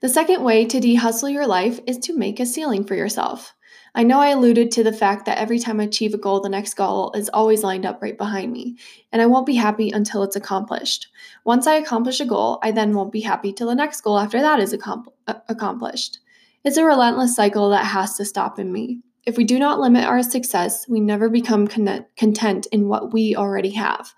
The 0.00 0.08
second 0.08 0.42
way 0.42 0.64
to 0.64 0.80
de 0.80 0.94
hustle 0.94 1.28
your 1.28 1.46
life 1.46 1.80
is 1.86 1.98
to 1.98 2.16
make 2.16 2.40
a 2.40 2.46
ceiling 2.46 2.84
for 2.84 2.94
yourself. 2.94 3.54
I 3.94 4.04
know 4.04 4.20
I 4.20 4.28
alluded 4.28 4.70
to 4.70 4.82
the 4.82 4.92
fact 4.92 5.26
that 5.26 5.36
every 5.36 5.58
time 5.58 5.78
I 5.78 5.84
achieve 5.84 6.14
a 6.14 6.18
goal, 6.18 6.40
the 6.40 6.48
next 6.48 6.74
goal 6.74 7.12
is 7.14 7.28
always 7.34 7.62
lined 7.62 7.84
up 7.84 8.00
right 8.00 8.16
behind 8.16 8.50
me, 8.50 8.78
and 9.12 9.20
I 9.20 9.26
won't 9.26 9.44
be 9.44 9.54
happy 9.54 9.90
until 9.90 10.22
it's 10.22 10.36
accomplished. 10.36 11.08
Once 11.44 11.66
I 11.66 11.74
accomplish 11.74 12.18
a 12.18 12.24
goal, 12.24 12.58
I 12.62 12.70
then 12.70 12.94
won't 12.94 13.12
be 13.12 13.20
happy 13.20 13.52
till 13.52 13.68
the 13.68 13.74
next 13.74 14.00
goal 14.00 14.18
after 14.18 14.40
that 14.40 14.60
is 14.60 14.74
uh, 14.74 15.34
accomplished. 15.48 16.20
It's 16.64 16.78
a 16.78 16.84
relentless 16.84 17.36
cycle 17.36 17.68
that 17.70 17.84
has 17.84 18.16
to 18.16 18.24
stop 18.24 18.58
in 18.58 18.72
me. 18.72 19.00
If 19.26 19.36
we 19.36 19.44
do 19.44 19.58
not 19.58 19.78
limit 19.78 20.04
our 20.04 20.22
success, 20.22 20.88
we 20.88 20.98
never 20.98 21.28
become 21.28 21.66
content 21.66 22.66
in 22.72 22.88
what 22.88 23.12
we 23.12 23.36
already 23.36 23.72
have. 23.72 24.14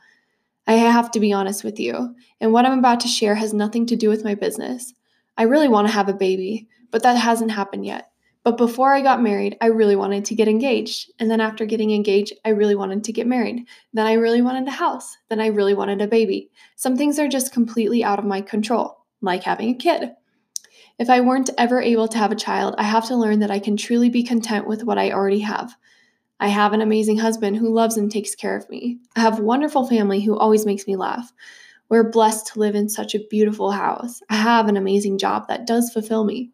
I 0.68 0.74
have 0.74 1.10
to 1.10 1.20
be 1.20 1.32
honest 1.32 1.64
with 1.64 1.80
you, 1.80 2.14
and 2.40 2.52
what 2.52 2.64
I'm 2.64 2.78
about 2.78 3.00
to 3.00 3.08
share 3.08 3.34
has 3.34 3.52
nothing 3.52 3.86
to 3.86 3.96
do 3.96 4.08
with 4.08 4.24
my 4.24 4.36
business. 4.36 4.94
I 5.36 5.42
really 5.42 5.68
want 5.68 5.88
to 5.88 5.92
have 5.92 6.08
a 6.08 6.14
baby, 6.14 6.68
but 6.92 7.02
that 7.02 7.16
hasn't 7.16 7.50
happened 7.50 7.84
yet. 7.84 8.12
But 8.44 8.58
before 8.58 8.92
I 8.92 9.00
got 9.00 9.22
married, 9.22 9.56
I 9.62 9.66
really 9.66 9.96
wanted 9.96 10.26
to 10.26 10.34
get 10.34 10.48
engaged. 10.48 11.10
And 11.18 11.30
then 11.30 11.40
after 11.40 11.64
getting 11.64 11.92
engaged, 11.92 12.34
I 12.44 12.50
really 12.50 12.74
wanted 12.74 13.02
to 13.04 13.12
get 13.12 13.26
married. 13.26 13.66
Then 13.94 14.06
I 14.06 14.12
really 14.12 14.42
wanted 14.42 14.68
a 14.68 14.72
house. 14.72 15.16
Then 15.30 15.40
I 15.40 15.46
really 15.46 15.72
wanted 15.72 16.02
a 16.02 16.06
baby. 16.06 16.50
Some 16.76 16.94
things 16.96 17.18
are 17.18 17.26
just 17.26 17.54
completely 17.54 18.04
out 18.04 18.18
of 18.18 18.26
my 18.26 18.42
control, 18.42 18.98
like 19.22 19.44
having 19.44 19.70
a 19.70 19.78
kid. 19.78 20.12
If 20.98 21.08
I 21.08 21.22
weren't 21.22 21.50
ever 21.56 21.80
able 21.80 22.06
to 22.06 22.18
have 22.18 22.30
a 22.30 22.36
child, 22.36 22.74
I 22.76 22.82
have 22.82 23.06
to 23.06 23.16
learn 23.16 23.40
that 23.40 23.50
I 23.50 23.58
can 23.58 23.78
truly 23.78 24.10
be 24.10 24.22
content 24.22 24.68
with 24.68 24.84
what 24.84 24.98
I 24.98 25.10
already 25.10 25.40
have. 25.40 25.74
I 26.38 26.48
have 26.48 26.72
an 26.74 26.82
amazing 26.82 27.18
husband 27.18 27.56
who 27.56 27.72
loves 27.72 27.96
and 27.96 28.12
takes 28.12 28.34
care 28.34 28.56
of 28.56 28.68
me. 28.68 28.98
I 29.16 29.20
have 29.20 29.40
wonderful 29.40 29.88
family 29.88 30.20
who 30.20 30.36
always 30.36 30.66
makes 30.66 30.86
me 30.86 30.96
laugh. 30.96 31.32
We're 31.88 32.10
blessed 32.10 32.48
to 32.48 32.58
live 32.58 32.74
in 32.74 32.88
such 32.90 33.14
a 33.14 33.26
beautiful 33.30 33.70
house. 33.70 34.20
I 34.28 34.36
have 34.36 34.68
an 34.68 34.76
amazing 34.76 35.16
job 35.18 35.48
that 35.48 35.66
does 35.66 35.90
fulfill 35.90 36.24
me. 36.24 36.50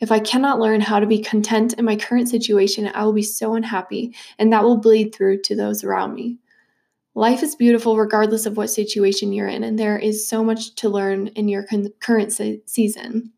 If 0.00 0.10
I 0.10 0.18
cannot 0.18 0.58
learn 0.58 0.80
how 0.80 0.98
to 0.98 1.06
be 1.06 1.18
content 1.18 1.74
in 1.74 1.84
my 1.84 1.94
current 1.94 2.28
situation, 2.28 2.90
I 2.94 3.04
will 3.04 3.12
be 3.12 3.22
so 3.22 3.54
unhappy, 3.54 4.14
and 4.38 4.50
that 4.52 4.64
will 4.64 4.78
bleed 4.78 5.14
through 5.14 5.42
to 5.42 5.54
those 5.54 5.84
around 5.84 6.14
me. 6.14 6.38
Life 7.14 7.42
is 7.42 7.54
beautiful 7.54 7.98
regardless 7.98 8.46
of 8.46 8.56
what 8.56 8.70
situation 8.70 9.32
you're 9.32 9.48
in, 9.48 9.62
and 9.62 9.78
there 9.78 9.98
is 9.98 10.26
so 10.26 10.42
much 10.42 10.74
to 10.76 10.88
learn 10.88 11.26
in 11.28 11.48
your 11.48 11.64
con- 11.64 11.92
current 12.00 12.32
se- 12.32 12.62
season. 12.64 13.32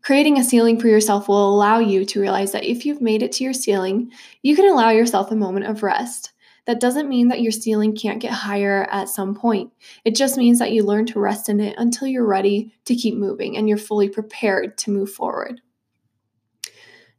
Creating 0.00 0.38
a 0.38 0.44
ceiling 0.44 0.78
for 0.78 0.86
yourself 0.86 1.26
will 1.26 1.52
allow 1.52 1.80
you 1.80 2.04
to 2.04 2.20
realize 2.20 2.52
that 2.52 2.64
if 2.64 2.86
you've 2.86 3.00
made 3.00 3.22
it 3.22 3.32
to 3.32 3.44
your 3.44 3.52
ceiling, 3.52 4.12
you 4.42 4.54
can 4.54 4.70
allow 4.70 4.90
yourself 4.90 5.32
a 5.32 5.36
moment 5.36 5.66
of 5.66 5.82
rest. 5.82 6.32
That 6.66 6.80
doesn't 6.80 7.08
mean 7.08 7.28
that 7.28 7.40
your 7.40 7.50
ceiling 7.50 7.96
can't 7.96 8.20
get 8.20 8.30
higher 8.30 8.86
at 8.90 9.08
some 9.08 9.34
point. 9.34 9.72
It 10.04 10.14
just 10.14 10.36
means 10.36 10.60
that 10.60 10.70
you 10.70 10.84
learn 10.84 11.06
to 11.06 11.18
rest 11.18 11.48
in 11.48 11.60
it 11.60 11.74
until 11.76 12.06
you're 12.06 12.26
ready 12.26 12.72
to 12.84 12.94
keep 12.94 13.16
moving 13.16 13.56
and 13.56 13.68
you're 13.68 13.78
fully 13.78 14.08
prepared 14.08 14.78
to 14.78 14.90
move 14.90 15.10
forward. 15.10 15.60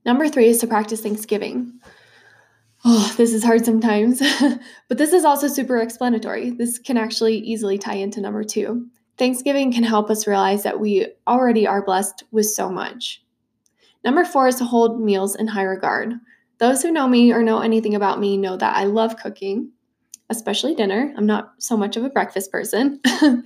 Number 0.10 0.28
three 0.28 0.48
is 0.48 0.58
to 0.58 0.66
practice 0.66 1.02
Thanksgiving. 1.02 1.72
Oh, 2.84 3.14
this 3.16 3.32
is 3.32 3.44
hard 3.44 3.64
sometimes, 3.64 4.20
but 4.88 4.98
this 4.98 5.14
is 5.14 5.24
also 5.24 5.48
super 5.48 5.78
explanatory. 5.78 6.50
This 6.50 6.80
can 6.80 6.98
actually 6.98 7.38
easily 7.38 7.78
tie 7.78 7.98
into 7.98 8.20
number 8.20 8.44
two. 8.44 8.88
Thanksgiving 9.20 9.72
can 9.72 9.84
help 9.84 10.10
us 10.10 10.26
realize 10.26 10.64
that 10.64 10.80
we 10.80 11.06
already 11.28 11.68
are 11.68 11.86
blessed 11.86 12.24
with 12.32 12.48
so 12.48 12.72
much. 12.72 13.24
Number 14.04 14.26
four 14.26 14.48
is 14.48 14.56
to 14.56 14.66
hold 14.66 15.00
meals 15.00 15.36
in 15.36 15.46
high 15.46 15.62
regard. 15.62 16.16
Those 16.58 16.82
who 16.82 16.92
know 16.92 17.08
me 17.08 17.32
or 17.32 17.44
know 17.44 17.60
anything 17.60 17.94
about 17.94 18.20
me 18.20 18.36
know 18.36 18.58
that 18.58 18.76
I 18.76 18.86
love 18.86 19.16
cooking, 19.16 19.74
especially 20.32 20.74
dinner. 20.74 21.14
I'm 21.16 21.28
not 21.28 21.54
so 21.60 21.78
much 21.78 21.98
of 21.98 22.04
a 22.04 22.10
breakfast 22.10 22.52
person. 22.52 23.00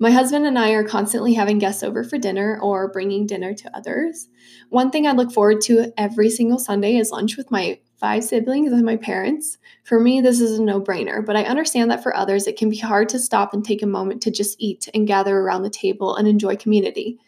My 0.00 0.12
husband 0.12 0.46
and 0.46 0.56
I 0.56 0.70
are 0.70 0.84
constantly 0.84 1.34
having 1.34 1.58
guests 1.58 1.82
over 1.82 2.04
for 2.04 2.18
dinner 2.18 2.56
or 2.62 2.86
bringing 2.86 3.26
dinner 3.26 3.52
to 3.52 3.76
others. 3.76 4.28
One 4.68 4.92
thing 4.92 5.08
I 5.08 5.12
look 5.12 5.32
forward 5.32 5.60
to 5.62 5.92
every 5.96 6.30
single 6.30 6.60
Sunday 6.60 6.96
is 6.96 7.10
lunch 7.10 7.36
with 7.36 7.50
my 7.50 7.80
five 7.96 8.22
siblings 8.22 8.70
and 8.70 8.84
my 8.84 8.96
parents. 8.96 9.58
For 9.82 9.98
me, 9.98 10.20
this 10.20 10.40
is 10.40 10.60
a 10.60 10.62
no 10.62 10.80
brainer, 10.80 11.26
but 11.26 11.34
I 11.34 11.42
understand 11.42 11.90
that 11.90 12.04
for 12.04 12.14
others, 12.14 12.46
it 12.46 12.56
can 12.56 12.70
be 12.70 12.78
hard 12.78 13.08
to 13.08 13.18
stop 13.18 13.52
and 13.52 13.64
take 13.64 13.82
a 13.82 13.88
moment 13.88 14.22
to 14.22 14.30
just 14.30 14.54
eat 14.60 14.88
and 14.94 15.04
gather 15.04 15.36
around 15.36 15.62
the 15.62 15.70
table 15.70 16.14
and 16.14 16.28
enjoy 16.28 16.54
community. 16.54 17.18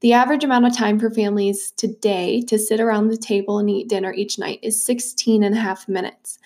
The 0.00 0.12
average 0.12 0.44
amount 0.44 0.66
of 0.66 0.76
time 0.76 1.00
for 1.00 1.10
families 1.10 1.72
today 1.72 2.42
to 2.42 2.60
sit 2.60 2.78
around 2.78 3.08
the 3.08 3.16
table 3.16 3.58
and 3.58 3.68
eat 3.68 3.88
dinner 3.88 4.12
each 4.12 4.38
night 4.38 4.60
is 4.62 4.80
16 4.84 5.42
and 5.42 5.56
a 5.56 5.58
half 5.58 5.88
minutes. 5.88 6.38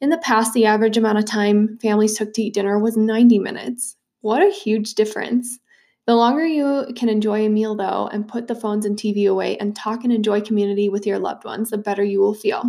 In 0.00 0.10
the 0.10 0.18
past, 0.18 0.52
the 0.52 0.66
average 0.66 0.96
amount 0.96 1.18
of 1.18 1.24
time 1.24 1.76
families 1.78 2.16
took 2.16 2.32
to 2.34 2.42
eat 2.42 2.54
dinner 2.54 2.78
was 2.78 2.96
90 2.96 3.40
minutes. 3.40 3.96
What 4.20 4.42
a 4.42 4.50
huge 4.50 4.94
difference. 4.94 5.58
The 6.06 6.16
longer 6.16 6.46
you 6.46 6.86
can 6.96 7.08
enjoy 7.08 7.44
a 7.44 7.50
meal, 7.50 7.76
though, 7.76 8.08
and 8.10 8.26
put 8.26 8.46
the 8.46 8.54
phones 8.54 8.86
and 8.86 8.96
TV 8.96 9.28
away 9.28 9.58
and 9.58 9.76
talk 9.76 10.04
and 10.04 10.12
enjoy 10.12 10.40
community 10.40 10.88
with 10.88 11.06
your 11.06 11.18
loved 11.18 11.44
ones, 11.44 11.70
the 11.70 11.78
better 11.78 12.02
you 12.02 12.20
will 12.20 12.34
feel. 12.34 12.64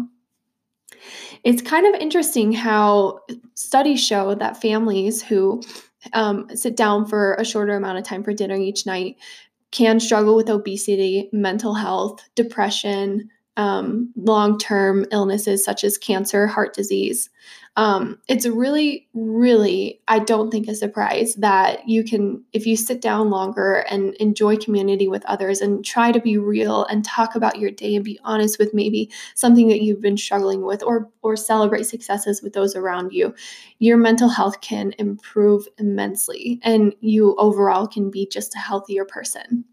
It's 1.43 1.61
kind 1.61 1.87
of 1.87 1.99
interesting 2.01 2.51
how 2.51 3.19
studies 3.53 4.03
show 4.03 4.35
that 4.35 4.61
families 4.61 5.21
who 5.21 5.61
um, 6.13 6.47
sit 6.53 6.75
down 6.75 7.05
for 7.05 7.35
a 7.35 7.45
shorter 7.45 7.75
amount 7.75 7.97
of 7.97 8.03
time 8.03 8.23
for 8.23 8.33
dinner 8.33 8.55
each 8.55 8.85
night 8.85 9.17
can 9.71 9.99
struggle 9.99 10.35
with 10.35 10.49
obesity, 10.49 11.29
mental 11.31 11.75
health, 11.75 12.27
depression, 12.35 13.29
um, 13.59 14.13
long 14.15 14.57
term 14.57 15.05
illnesses 15.11 15.65
such 15.65 15.83
as 15.83 15.97
cancer, 15.97 16.47
heart 16.47 16.73
disease. 16.73 17.29
Um, 17.75 18.17
it's 18.29 18.47
really, 18.47 19.09
really, 19.13 19.99
I 20.07 20.19
don't 20.19 20.49
think 20.49 20.69
a 20.69 20.75
surprise 20.75 21.35
that 21.35 21.87
you 21.87 22.05
can, 22.05 22.43
if 22.53 22.65
you 22.65 22.77
sit 22.77 23.01
down 23.01 23.29
longer 23.29 23.85
and 23.89 24.15
enjoy 24.15 24.55
community 24.55 25.09
with 25.09 25.25
others 25.25 25.59
and 25.59 25.83
try 25.83 26.13
to 26.13 26.21
be 26.21 26.37
real 26.37 26.85
and 26.85 27.03
talk 27.03 27.35
about 27.35 27.59
your 27.59 27.69
day 27.69 27.95
and 27.95 28.05
be 28.05 28.17
honest 28.23 28.59
with 28.59 28.73
maybe 28.73 29.11
something 29.35 29.67
that 29.67 29.81
you've 29.81 30.01
been 30.01 30.17
struggling 30.17 30.61
with 30.61 30.81
or 30.81 31.09
or 31.21 31.35
celebrate 31.35 31.83
successes 31.83 32.41
with 32.41 32.53
those 32.53 32.77
around 32.77 33.11
you, 33.11 33.35
your 33.79 33.97
mental 33.97 34.29
health 34.29 34.61
can 34.61 34.93
improve 34.97 35.67
immensely 35.77 36.61
and 36.63 36.95
you 37.01 37.35
overall 37.37 37.87
can 37.87 38.09
be 38.09 38.25
just 38.25 38.55
a 38.55 38.59
healthier 38.59 39.03
person. 39.03 39.65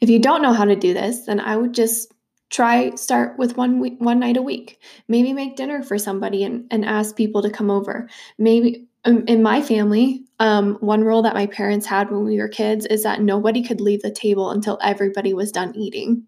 If 0.00 0.10
you 0.10 0.18
don't 0.18 0.42
know 0.42 0.52
how 0.52 0.64
to 0.64 0.76
do 0.76 0.94
this, 0.94 1.26
then 1.26 1.40
I 1.40 1.56
would 1.56 1.74
just 1.74 2.12
try 2.50 2.94
start 2.94 3.38
with 3.38 3.56
one 3.56 3.80
week, 3.80 3.96
one 3.98 4.20
night 4.20 4.36
a 4.36 4.42
week. 4.42 4.80
Maybe 5.08 5.32
make 5.32 5.56
dinner 5.56 5.82
for 5.82 5.98
somebody 5.98 6.44
and, 6.44 6.66
and 6.70 6.84
ask 6.84 7.16
people 7.16 7.42
to 7.42 7.50
come 7.50 7.70
over. 7.70 8.08
Maybe 8.38 8.86
um, 9.04 9.24
in 9.26 9.42
my 9.42 9.60
family, 9.60 10.24
um, 10.38 10.76
one 10.80 11.04
rule 11.04 11.22
that 11.22 11.34
my 11.34 11.46
parents 11.46 11.86
had 11.86 12.10
when 12.10 12.24
we 12.24 12.38
were 12.38 12.48
kids 12.48 12.86
is 12.86 13.02
that 13.02 13.22
nobody 13.22 13.62
could 13.62 13.80
leave 13.80 14.02
the 14.02 14.10
table 14.10 14.50
until 14.50 14.78
everybody 14.82 15.34
was 15.34 15.52
done 15.52 15.74
eating. 15.74 16.24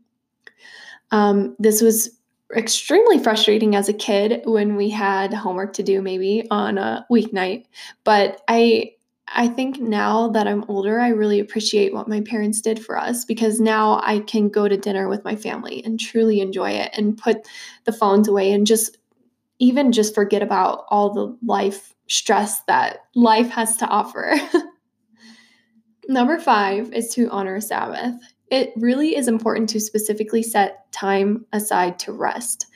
Um, 1.11 1.55
this 1.59 1.81
was 1.81 2.17
extremely 2.55 3.19
frustrating 3.19 3.75
as 3.75 3.89
a 3.89 3.93
kid 3.93 4.43
when 4.45 4.77
we 4.77 4.89
had 4.89 5.35
homework 5.35 5.73
to 5.73 5.83
do 5.83 6.01
maybe 6.01 6.47
on 6.49 6.79
a 6.79 7.05
weeknight 7.11 7.65
but 8.05 8.41
i 8.47 8.89
I 9.29 9.49
think 9.49 9.81
now 9.81 10.29
that 10.29 10.47
I'm 10.47 10.65
older, 10.69 11.01
I 11.01 11.09
really 11.09 11.41
appreciate 11.41 11.93
what 11.93 12.09
my 12.09 12.21
parents 12.21 12.61
did 12.61 12.85
for 12.85 12.97
us 12.97 13.25
because 13.25 13.61
now 13.61 14.01
I 14.05 14.21
can 14.21 14.49
go 14.49 14.69
to 14.69 14.77
dinner 14.77 15.09
with 15.09 15.25
my 15.25 15.35
family 15.35 15.85
and 15.85 15.99
truly 15.99 16.41
enjoy 16.41 16.71
it 16.71 16.91
and 16.97 17.19
put 17.19 17.47
the 17.85 17.93
phones 17.93 18.29
away 18.29 18.53
and 18.53 18.67
just 18.67 18.99
even 19.59 19.91
just 19.91 20.15
forget 20.15 20.43
about 20.43 20.85
all 20.89 21.13
the 21.13 21.37
life 21.45 21.95
stress 22.09 22.61
that 22.63 22.99
life 23.15 23.49
has 23.51 23.77
to 23.79 23.87
offer. 23.87 24.37
Number 26.09 26.39
five 26.39 26.93
is 26.93 27.13
to 27.15 27.29
honor 27.31 27.61
Sabbath. 27.61 28.15
It 28.51 28.73
really 28.77 29.17
is 29.17 29.27
important 29.27 29.69
to 29.71 29.81
specifically 29.81 30.43
set 30.43 30.91
time 30.93 31.47
aside 31.53 31.99
to 32.01 32.13
rest. 32.13 32.67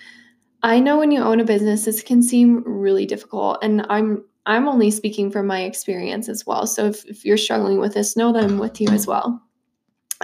I 0.62 0.80
know 0.80 0.98
when 0.98 1.12
you 1.12 1.22
own 1.22 1.38
a 1.38 1.44
business, 1.44 1.84
this 1.84 2.02
can 2.02 2.22
seem 2.22 2.64
really 2.66 3.06
difficult, 3.06 3.58
and 3.62 3.86
I'm 3.88 4.24
I'm 4.46 4.68
only 4.68 4.90
speaking 4.90 5.30
from 5.30 5.46
my 5.46 5.62
experience 5.62 6.28
as 6.28 6.46
well. 6.46 6.66
So 6.66 6.86
if, 6.86 7.04
if 7.06 7.24
you're 7.24 7.36
struggling 7.36 7.78
with 7.78 7.94
this, 7.94 8.16
know 8.16 8.32
that 8.32 8.44
I'm 8.44 8.58
with 8.58 8.80
you 8.80 8.88
as 8.88 9.06
well. 9.06 9.42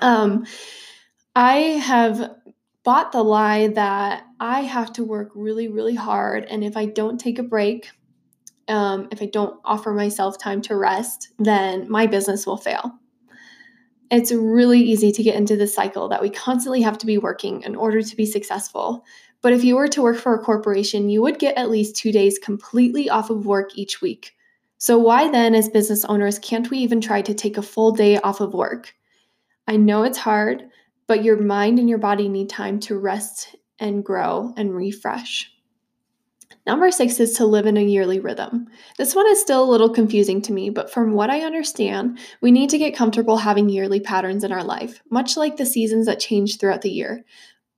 Um, 0.02 0.46
I 1.34 1.56
have 1.56 2.34
bought 2.82 3.12
the 3.12 3.22
lie 3.22 3.68
that 3.68 4.24
I 4.40 4.60
have 4.60 4.92
to 4.94 5.04
work 5.04 5.32
really, 5.34 5.68
really 5.68 5.94
hard. 5.94 6.44
And 6.44 6.64
if 6.64 6.76
I 6.76 6.86
don't 6.86 7.18
take 7.18 7.38
a 7.38 7.42
break, 7.42 7.90
um, 8.68 9.08
if 9.10 9.20
I 9.20 9.26
don't 9.26 9.58
offer 9.64 9.92
myself 9.92 10.38
time 10.38 10.62
to 10.62 10.76
rest, 10.76 11.30
then 11.38 11.90
my 11.90 12.06
business 12.06 12.46
will 12.46 12.56
fail. 12.56 12.92
It's 14.10 14.30
really 14.32 14.80
easy 14.80 15.10
to 15.10 15.22
get 15.22 15.34
into 15.34 15.56
the 15.56 15.66
cycle 15.66 16.08
that 16.08 16.22
we 16.22 16.30
constantly 16.30 16.80
have 16.82 16.96
to 16.98 17.06
be 17.06 17.18
working 17.18 17.62
in 17.62 17.74
order 17.74 18.02
to 18.02 18.16
be 18.16 18.24
successful. 18.24 19.04
But 19.46 19.52
if 19.52 19.62
you 19.62 19.76
were 19.76 19.86
to 19.86 20.02
work 20.02 20.16
for 20.16 20.34
a 20.34 20.42
corporation, 20.42 21.08
you 21.08 21.22
would 21.22 21.38
get 21.38 21.56
at 21.56 21.70
least 21.70 21.94
two 21.94 22.10
days 22.10 22.36
completely 22.36 23.08
off 23.08 23.30
of 23.30 23.46
work 23.46 23.78
each 23.78 24.00
week. 24.00 24.34
So, 24.78 24.98
why 24.98 25.30
then, 25.30 25.54
as 25.54 25.68
business 25.68 26.04
owners, 26.04 26.40
can't 26.40 26.68
we 26.68 26.78
even 26.78 27.00
try 27.00 27.22
to 27.22 27.32
take 27.32 27.56
a 27.56 27.62
full 27.62 27.92
day 27.92 28.18
off 28.18 28.40
of 28.40 28.54
work? 28.54 28.92
I 29.68 29.76
know 29.76 30.02
it's 30.02 30.18
hard, 30.18 30.64
but 31.06 31.22
your 31.22 31.40
mind 31.40 31.78
and 31.78 31.88
your 31.88 31.98
body 31.98 32.28
need 32.28 32.50
time 32.50 32.80
to 32.80 32.98
rest 32.98 33.54
and 33.78 34.04
grow 34.04 34.52
and 34.56 34.74
refresh. 34.74 35.48
Number 36.66 36.90
six 36.90 37.20
is 37.20 37.34
to 37.34 37.46
live 37.46 37.66
in 37.66 37.76
a 37.76 37.84
yearly 37.84 38.18
rhythm. 38.18 38.66
This 38.98 39.14
one 39.14 39.28
is 39.28 39.40
still 39.40 39.62
a 39.62 39.70
little 39.70 39.90
confusing 39.90 40.42
to 40.42 40.52
me, 40.52 40.70
but 40.70 40.90
from 40.90 41.12
what 41.12 41.30
I 41.30 41.42
understand, 41.42 42.18
we 42.40 42.50
need 42.50 42.70
to 42.70 42.78
get 42.78 42.96
comfortable 42.96 43.36
having 43.36 43.68
yearly 43.68 44.00
patterns 44.00 44.42
in 44.42 44.50
our 44.50 44.64
life, 44.64 45.00
much 45.08 45.36
like 45.36 45.56
the 45.56 45.66
seasons 45.66 46.06
that 46.06 46.18
change 46.18 46.58
throughout 46.58 46.82
the 46.82 46.90
year. 46.90 47.24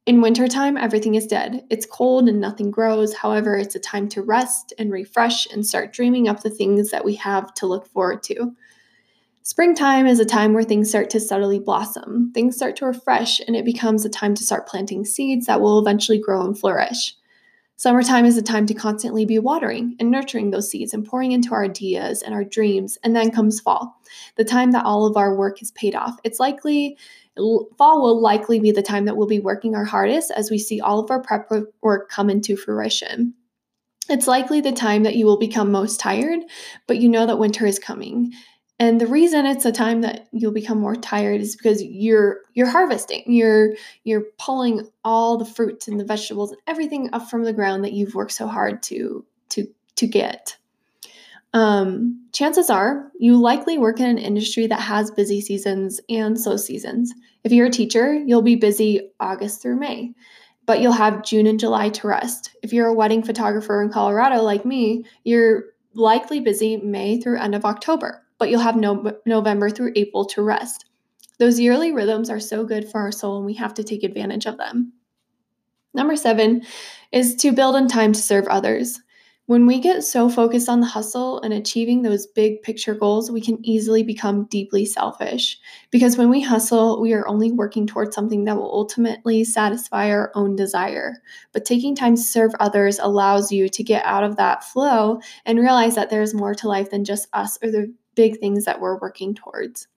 In 0.08 0.22
wintertime, 0.22 0.78
everything 0.78 1.16
is 1.16 1.26
dead. 1.26 1.66
It's 1.68 1.84
cold 1.84 2.30
and 2.30 2.40
nothing 2.40 2.70
grows. 2.70 3.14
However, 3.14 3.58
it's 3.58 3.74
a 3.74 3.78
time 3.78 4.08
to 4.08 4.22
rest 4.22 4.72
and 4.78 4.90
refresh 4.90 5.46
and 5.52 5.66
start 5.66 5.92
dreaming 5.92 6.28
up 6.28 6.42
the 6.42 6.48
things 6.48 6.90
that 6.92 7.04
we 7.04 7.16
have 7.16 7.52
to 7.56 7.66
look 7.66 7.86
forward 7.86 8.22
to. 8.22 8.56
Springtime 9.42 10.06
is 10.06 10.18
a 10.18 10.24
time 10.24 10.54
where 10.54 10.62
things 10.62 10.88
start 10.88 11.10
to 11.10 11.20
subtly 11.20 11.58
blossom. 11.58 12.32
Things 12.32 12.56
start 12.56 12.74
to 12.76 12.86
refresh, 12.86 13.38
and 13.40 13.54
it 13.54 13.66
becomes 13.66 14.02
a 14.02 14.08
time 14.08 14.34
to 14.36 14.42
start 14.42 14.66
planting 14.66 15.04
seeds 15.04 15.44
that 15.44 15.60
will 15.60 15.78
eventually 15.78 16.18
grow 16.18 16.42
and 16.42 16.58
flourish. 16.58 17.14
Summertime 17.76 18.24
is 18.24 18.36
a 18.36 18.42
time 18.42 18.64
to 18.66 18.74
constantly 18.74 19.24
be 19.26 19.38
watering 19.38 19.94
and 20.00 20.10
nurturing 20.10 20.50
those 20.50 20.68
seeds 20.68 20.94
and 20.94 21.04
pouring 21.04 21.32
into 21.32 21.52
our 21.52 21.64
ideas 21.64 22.22
and 22.22 22.34
our 22.34 22.42
dreams. 22.42 22.98
And 23.04 23.14
then 23.14 23.30
comes 23.30 23.60
fall, 23.60 24.00
the 24.36 24.44
time 24.44 24.72
that 24.72 24.84
all 24.84 25.06
of 25.06 25.16
our 25.18 25.36
work 25.36 25.62
is 25.62 25.70
paid 25.70 25.94
off. 25.94 26.18
It's 26.24 26.40
likely 26.40 26.96
fall 27.78 28.02
will 28.02 28.20
likely 28.20 28.60
be 28.60 28.70
the 28.70 28.82
time 28.82 29.06
that 29.06 29.16
we'll 29.16 29.26
be 29.26 29.40
working 29.40 29.74
our 29.74 29.84
hardest 29.84 30.30
as 30.30 30.50
we 30.50 30.58
see 30.58 30.80
all 30.80 30.98
of 30.98 31.10
our 31.10 31.22
prep 31.22 31.50
work 31.82 32.10
come 32.10 32.30
into 32.30 32.56
fruition. 32.56 33.34
It's 34.08 34.26
likely 34.26 34.60
the 34.60 34.72
time 34.72 35.02
that 35.02 35.16
you 35.16 35.26
will 35.26 35.38
become 35.38 35.70
most 35.70 36.00
tired, 36.00 36.40
but 36.86 36.98
you 36.98 37.08
know 37.08 37.26
that 37.26 37.38
winter 37.38 37.66
is 37.66 37.78
coming. 37.78 38.32
And 38.80 39.00
the 39.00 39.06
reason 39.06 39.44
it's 39.44 39.64
a 39.64 39.72
time 39.72 40.02
that 40.02 40.28
you'll 40.32 40.52
become 40.52 40.78
more 40.78 40.94
tired 40.94 41.40
is 41.40 41.56
because 41.56 41.82
you're 41.82 42.42
you're 42.54 42.68
harvesting. 42.68 43.24
You're 43.26 43.74
you're 44.04 44.24
pulling 44.38 44.88
all 45.04 45.36
the 45.36 45.44
fruits 45.44 45.88
and 45.88 45.98
the 45.98 46.04
vegetables 46.04 46.52
and 46.52 46.60
everything 46.66 47.10
up 47.12 47.28
from 47.28 47.42
the 47.42 47.52
ground 47.52 47.84
that 47.84 47.92
you've 47.92 48.14
worked 48.14 48.32
so 48.32 48.46
hard 48.46 48.82
to 48.84 49.24
to 49.50 49.66
to 49.96 50.06
get. 50.06 50.56
Um, 51.54 52.26
chances 52.32 52.68
are 52.68 53.10
you 53.18 53.40
likely 53.40 53.78
work 53.78 54.00
in 54.00 54.06
an 54.06 54.18
industry 54.18 54.66
that 54.66 54.80
has 54.80 55.10
busy 55.10 55.40
seasons 55.40 56.00
and 56.08 56.38
slow 56.38 56.56
seasons. 56.56 57.12
If 57.44 57.52
you're 57.52 57.66
a 57.66 57.70
teacher, 57.70 58.14
you'll 58.14 58.42
be 58.42 58.56
busy 58.56 59.10
August 59.18 59.62
through 59.62 59.78
May, 59.78 60.14
but 60.66 60.80
you'll 60.80 60.92
have 60.92 61.24
June 61.24 61.46
and 61.46 61.58
July 61.58 61.88
to 61.90 62.08
rest. 62.08 62.54
If 62.62 62.72
you're 62.72 62.88
a 62.88 62.94
wedding 62.94 63.22
photographer 63.22 63.82
in 63.82 63.90
Colorado 63.90 64.42
like 64.42 64.64
me, 64.64 65.04
you're 65.24 65.64
likely 65.94 66.40
busy 66.40 66.76
May 66.76 67.20
through 67.20 67.38
end 67.38 67.54
of 67.54 67.64
October, 67.64 68.22
but 68.38 68.50
you'll 68.50 68.60
have 68.60 68.76
no- 68.76 69.16
November 69.24 69.70
through 69.70 69.92
April 69.96 70.26
to 70.26 70.42
rest. 70.42 70.84
Those 71.38 71.60
yearly 71.60 71.92
rhythms 71.92 72.30
are 72.30 72.40
so 72.40 72.64
good 72.64 72.88
for 72.88 73.00
our 73.00 73.12
soul, 73.12 73.38
and 73.38 73.46
we 73.46 73.54
have 73.54 73.74
to 73.74 73.84
take 73.84 74.02
advantage 74.02 74.46
of 74.46 74.58
them. 74.58 74.92
Number 75.94 76.16
seven 76.16 76.62
is 77.12 77.34
to 77.36 77.52
build 77.52 77.76
in 77.76 77.88
time 77.88 78.12
to 78.12 78.20
serve 78.20 78.46
others. 78.48 79.00
When 79.48 79.64
we 79.64 79.80
get 79.80 80.04
so 80.04 80.28
focused 80.28 80.68
on 80.68 80.80
the 80.80 80.86
hustle 80.86 81.40
and 81.40 81.54
achieving 81.54 82.02
those 82.02 82.26
big 82.26 82.60
picture 82.60 82.94
goals, 82.94 83.30
we 83.30 83.40
can 83.40 83.56
easily 83.64 84.02
become 84.02 84.44
deeply 84.44 84.84
selfish. 84.84 85.58
Because 85.90 86.18
when 86.18 86.28
we 86.28 86.42
hustle, 86.42 87.00
we 87.00 87.14
are 87.14 87.26
only 87.26 87.50
working 87.50 87.86
towards 87.86 88.14
something 88.14 88.44
that 88.44 88.58
will 88.58 88.70
ultimately 88.70 89.44
satisfy 89.44 90.10
our 90.10 90.30
own 90.34 90.54
desire. 90.54 91.22
But 91.52 91.64
taking 91.64 91.96
time 91.96 92.16
to 92.16 92.20
serve 92.20 92.52
others 92.60 92.98
allows 92.98 93.50
you 93.50 93.70
to 93.70 93.82
get 93.82 94.04
out 94.04 94.22
of 94.22 94.36
that 94.36 94.64
flow 94.64 95.18
and 95.46 95.58
realize 95.58 95.94
that 95.94 96.10
there's 96.10 96.34
more 96.34 96.54
to 96.56 96.68
life 96.68 96.90
than 96.90 97.06
just 97.06 97.26
us 97.32 97.56
or 97.62 97.70
the 97.70 97.90
big 98.16 98.40
things 98.40 98.66
that 98.66 98.82
we're 98.82 98.98
working 98.98 99.34
towards. 99.34 99.88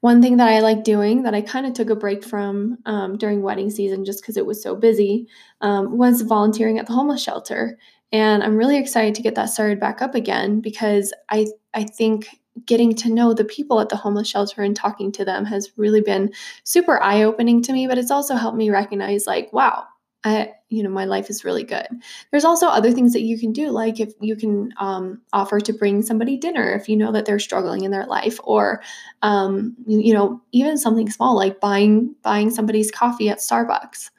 One 0.00 0.20
thing 0.20 0.36
that 0.36 0.48
I 0.48 0.60
like 0.60 0.84
doing 0.84 1.22
that 1.22 1.34
I 1.34 1.40
kind 1.40 1.66
of 1.66 1.72
took 1.72 1.90
a 1.90 1.96
break 1.96 2.24
from 2.24 2.78
um, 2.86 3.16
during 3.16 3.42
wedding 3.42 3.70
season 3.70 4.04
just 4.04 4.22
because 4.22 4.36
it 4.36 4.46
was 4.46 4.62
so 4.62 4.76
busy 4.76 5.26
um, 5.62 5.96
was 5.96 6.22
volunteering 6.22 6.78
at 6.78 6.86
the 6.86 6.92
homeless 6.92 7.22
shelter. 7.22 7.78
And 8.12 8.42
I'm 8.42 8.56
really 8.56 8.78
excited 8.78 9.14
to 9.16 9.22
get 9.22 9.34
that 9.34 9.46
started 9.50 9.80
back 9.80 10.00
up 10.00 10.14
again 10.14 10.60
because 10.60 11.12
I 11.30 11.46
I 11.74 11.84
think 11.84 12.28
getting 12.64 12.94
to 12.94 13.12
know 13.12 13.34
the 13.34 13.44
people 13.44 13.80
at 13.80 13.90
the 13.90 13.96
homeless 13.96 14.28
shelter 14.28 14.62
and 14.62 14.74
talking 14.74 15.12
to 15.12 15.24
them 15.24 15.44
has 15.44 15.72
really 15.76 16.00
been 16.00 16.32
super 16.64 17.02
eye-opening 17.02 17.62
to 17.62 17.72
me, 17.72 17.86
but 17.86 17.98
it's 17.98 18.10
also 18.10 18.34
helped 18.34 18.56
me 18.56 18.70
recognize 18.70 19.26
like, 19.26 19.52
wow, 19.52 19.84
I, 20.24 20.52
you 20.70 20.82
know, 20.82 20.88
my 20.88 21.04
life 21.04 21.28
is 21.28 21.44
really 21.44 21.64
good. 21.64 21.86
There's 22.30 22.44
also 22.44 22.66
other 22.66 22.92
things 22.92 23.12
that 23.12 23.22
you 23.22 23.38
can 23.38 23.52
do, 23.52 23.68
like 23.70 24.00
if 24.00 24.12
you 24.20 24.36
can 24.36 24.72
um, 24.78 25.20
offer 25.32 25.60
to 25.60 25.72
bring 25.72 26.02
somebody 26.02 26.36
dinner 26.38 26.72
if 26.72 26.88
you 26.88 26.96
know 26.96 27.12
that 27.12 27.26
they're 27.26 27.38
struggling 27.38 27.84
in 27.84 27.90
their 27.90 28.06
life, 28.06 28.40
or 28.42 28.82
um, 29.22 29.76
you, 29.86 30.00
you 30.00 30.14
know, 30.14 30.40
even 30.52 30.78
something 30.78 31.10
small 31.10 31.36
like 31.36 31.60
buying 31.60 32.14
buying 32.22 32.50
somebody's 32.50 32.90
coffee 32.90 33.28
at 33.28 33.38
Starbucks. 33.38 34.10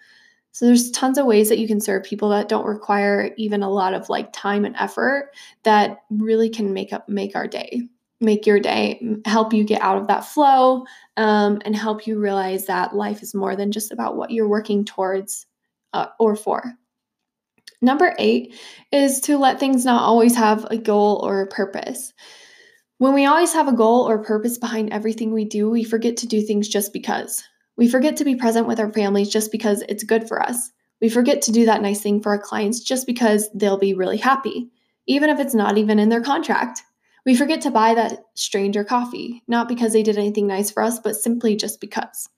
So 0.58 0.66
there's 0.66 0.90
tons 0.90 1.20
of 1.20 1.28
ways 1.28 1.50
that 1.50 1.60
you 1.60 1.68
can 1.68 1.80
serve 1.80 2.02
people 2.02 2.30
that 2.30 2.50
don't 2.50 2.66
require 2.66 3.30
even 3.38 3.62
a 3.62 3.70
lot 3.70 3.94
of 3.94 4.10
like 4.10 4.34
time 4.34 4.66
and 4.66 4.76
effort 4.78 5.30
that 5.62 6.00
really 6.10 6.50
can 6.50 6.74
make 6.74 6.92
up 6.92 7.08
make 7.08 7.36
our 7.36 7.46
day 7.46 7.84
make 8.22 8.48
your 8.48 8.60
day 8.60 9.00
help 9.26 9.54
you 9.54 9.64
get 9.64 9.84
out 9.84 10.00
of 10.00 10.08
that 10.08 10.26
flow 10.26 10.84
um, 11.16 11.62
and 11.64 11.76
help 11.76 12.08
you 12.08 12.18
realize 12.18 12.66
that 12.66 12.96
life 12.96 13.22
is 13.22 13.36
more 13.36 13.56
than 13.56 13.72
just 13.72 13.92
about 13.92 14.18
what 14.18 14.32
you're 14.32 14.48
working 14.48 14.84
towards 14.84 15.46
uh, 15.94 16.08
or 16.20 16.36
for. 16.36 16.74
Number 17.80 18.16
eight 18.18 18.56
is 18.92 19.20
to 19.22 19.38
let 19.38 19.60
things 19.60 19.86
not 19.86 20.02
always 20.02 20.36
have 20.36 20.66
a 20.72 20.78
goal 20.78 21.20
or 21.24 21.42
a 21.42 21.48
purpose. 21.48 22.14
When 22.98 23.14
we 23.14 23.28
always 23.28 23.54
have 23.54 23.68
a 23.68 23.74
goal 23.76 24.10
or 24.10 24.24
purpose 24.24 24.58
behind 24.58 24.92
everything 24.92 25.34
we 25.34 25.46
do 25.46 25.70
we 25.70 25.84
forget 25.84 26.18
to 26.18 26.28
do 26.28 26.42
things 26.42 26.68
just 26.68 26.94
because 26.94 27.44
we 27.78 27.88
forget 27.88 28.18
to 28.18 28.26
be 28.26 28.36
present 28.36 28.68
with 28.68 28.80
our 28.80 28.92
families 28.92 29.30
just 29.30 29.52
because 29.52 29.84
it's 29.88 30.04
good 30.04 30.28
for 30.28 30.42
us. 30.42 30.72
We 31.00 31.10
forget 31.10 31.44
to 31.44 31.52
do 31.52 31.66
that 31.66 31.82
nice 31.82 32.02
thing 32.02 32.22
for 32.22 32.32
our 32.32 32.40
clients 32.40 32.80
just 32.80 33.06
because 33.06 33.50
they'll 33.54 33.78
be 33.78 33.94
really 33.94 34.18
happy, 34.18 34.70
even 35.06 35.30
if 35.30 35.40
it's 35.40 35.54
not 35.54 35.78
even 35.78 36.00
in 36.00 36.10
their 36.10 36.22
contract. 36.22 36.82
We 37.26 37.36
forget 37.36 37.62
to 37.62 37.72
buy 37.72 37.94
that 37.94 38.26
stranger 38.34 38.84
coffee, 38.84 39.44
not 39.48 39.68
because 39.68 39.94
they 39.94 40.02
did 40.02 40.18
anything 40.18 40.48
nice 40.48 40.72
for 40.72 40.82
us, 40.82 40.98
but 41.00 41.16
simply 41.16 41.56
just 41.56 41.80
because. 41.80 42.30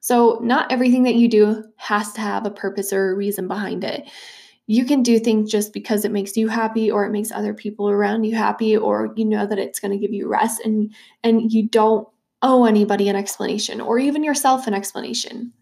So, 0.00 0.40
not 0.42 0.72
everything 0.72 1.02
that 1.04 1.14
you 1.14 1.28
do 1.28 1.64
has 1.76 2.12
to 2.14 2.20
have 2.22 2.46
a 2.46 2.50
purpose 2.50 2.92
or 2.92 3.10
a 3.10 3.14
reason 3.14 3.46
behind 3.46 3.84
it. 3.84 4.08
You 4.66 4.86
can 4.86 5.02
do 5.02 5.18
things 5.18 5.50
just 5.50 5.72
because 5.72 6.04
it 6.04 6.12
makes 6.12 6.36
you 6.36 6.48
happy 6.48 6.90
or 6.90 7.04
it 7.04 7.10
makes 7.10 7.30
other 7.30 7.52
people 7.52 7.90
around 7.90 8.24
you 8.24 8.34
happy 8.34 8.76
or 8.76 9.12
you 9.16 9.24
know 9.24 9.46
that 9.46 9.58
it's 9.58 9.80
going 9.80 9.92
to 9.92 9.98
give 9.98 10.14
you 10.14 10.28
rest 10.28 10.60
and 10.64 10.94
and 11.22 11.52
you 11.52 11.68
don't 11.68 12.08
owe 12.42 12.64
anybody 12.64 13.08
an 13.08 13.16
explanation 13.16 13.80
or 13.80 13.98
even 13.98 14.24
yourself 14.24 14.66
an 14.66 14.74
explanation. 14.74 15.52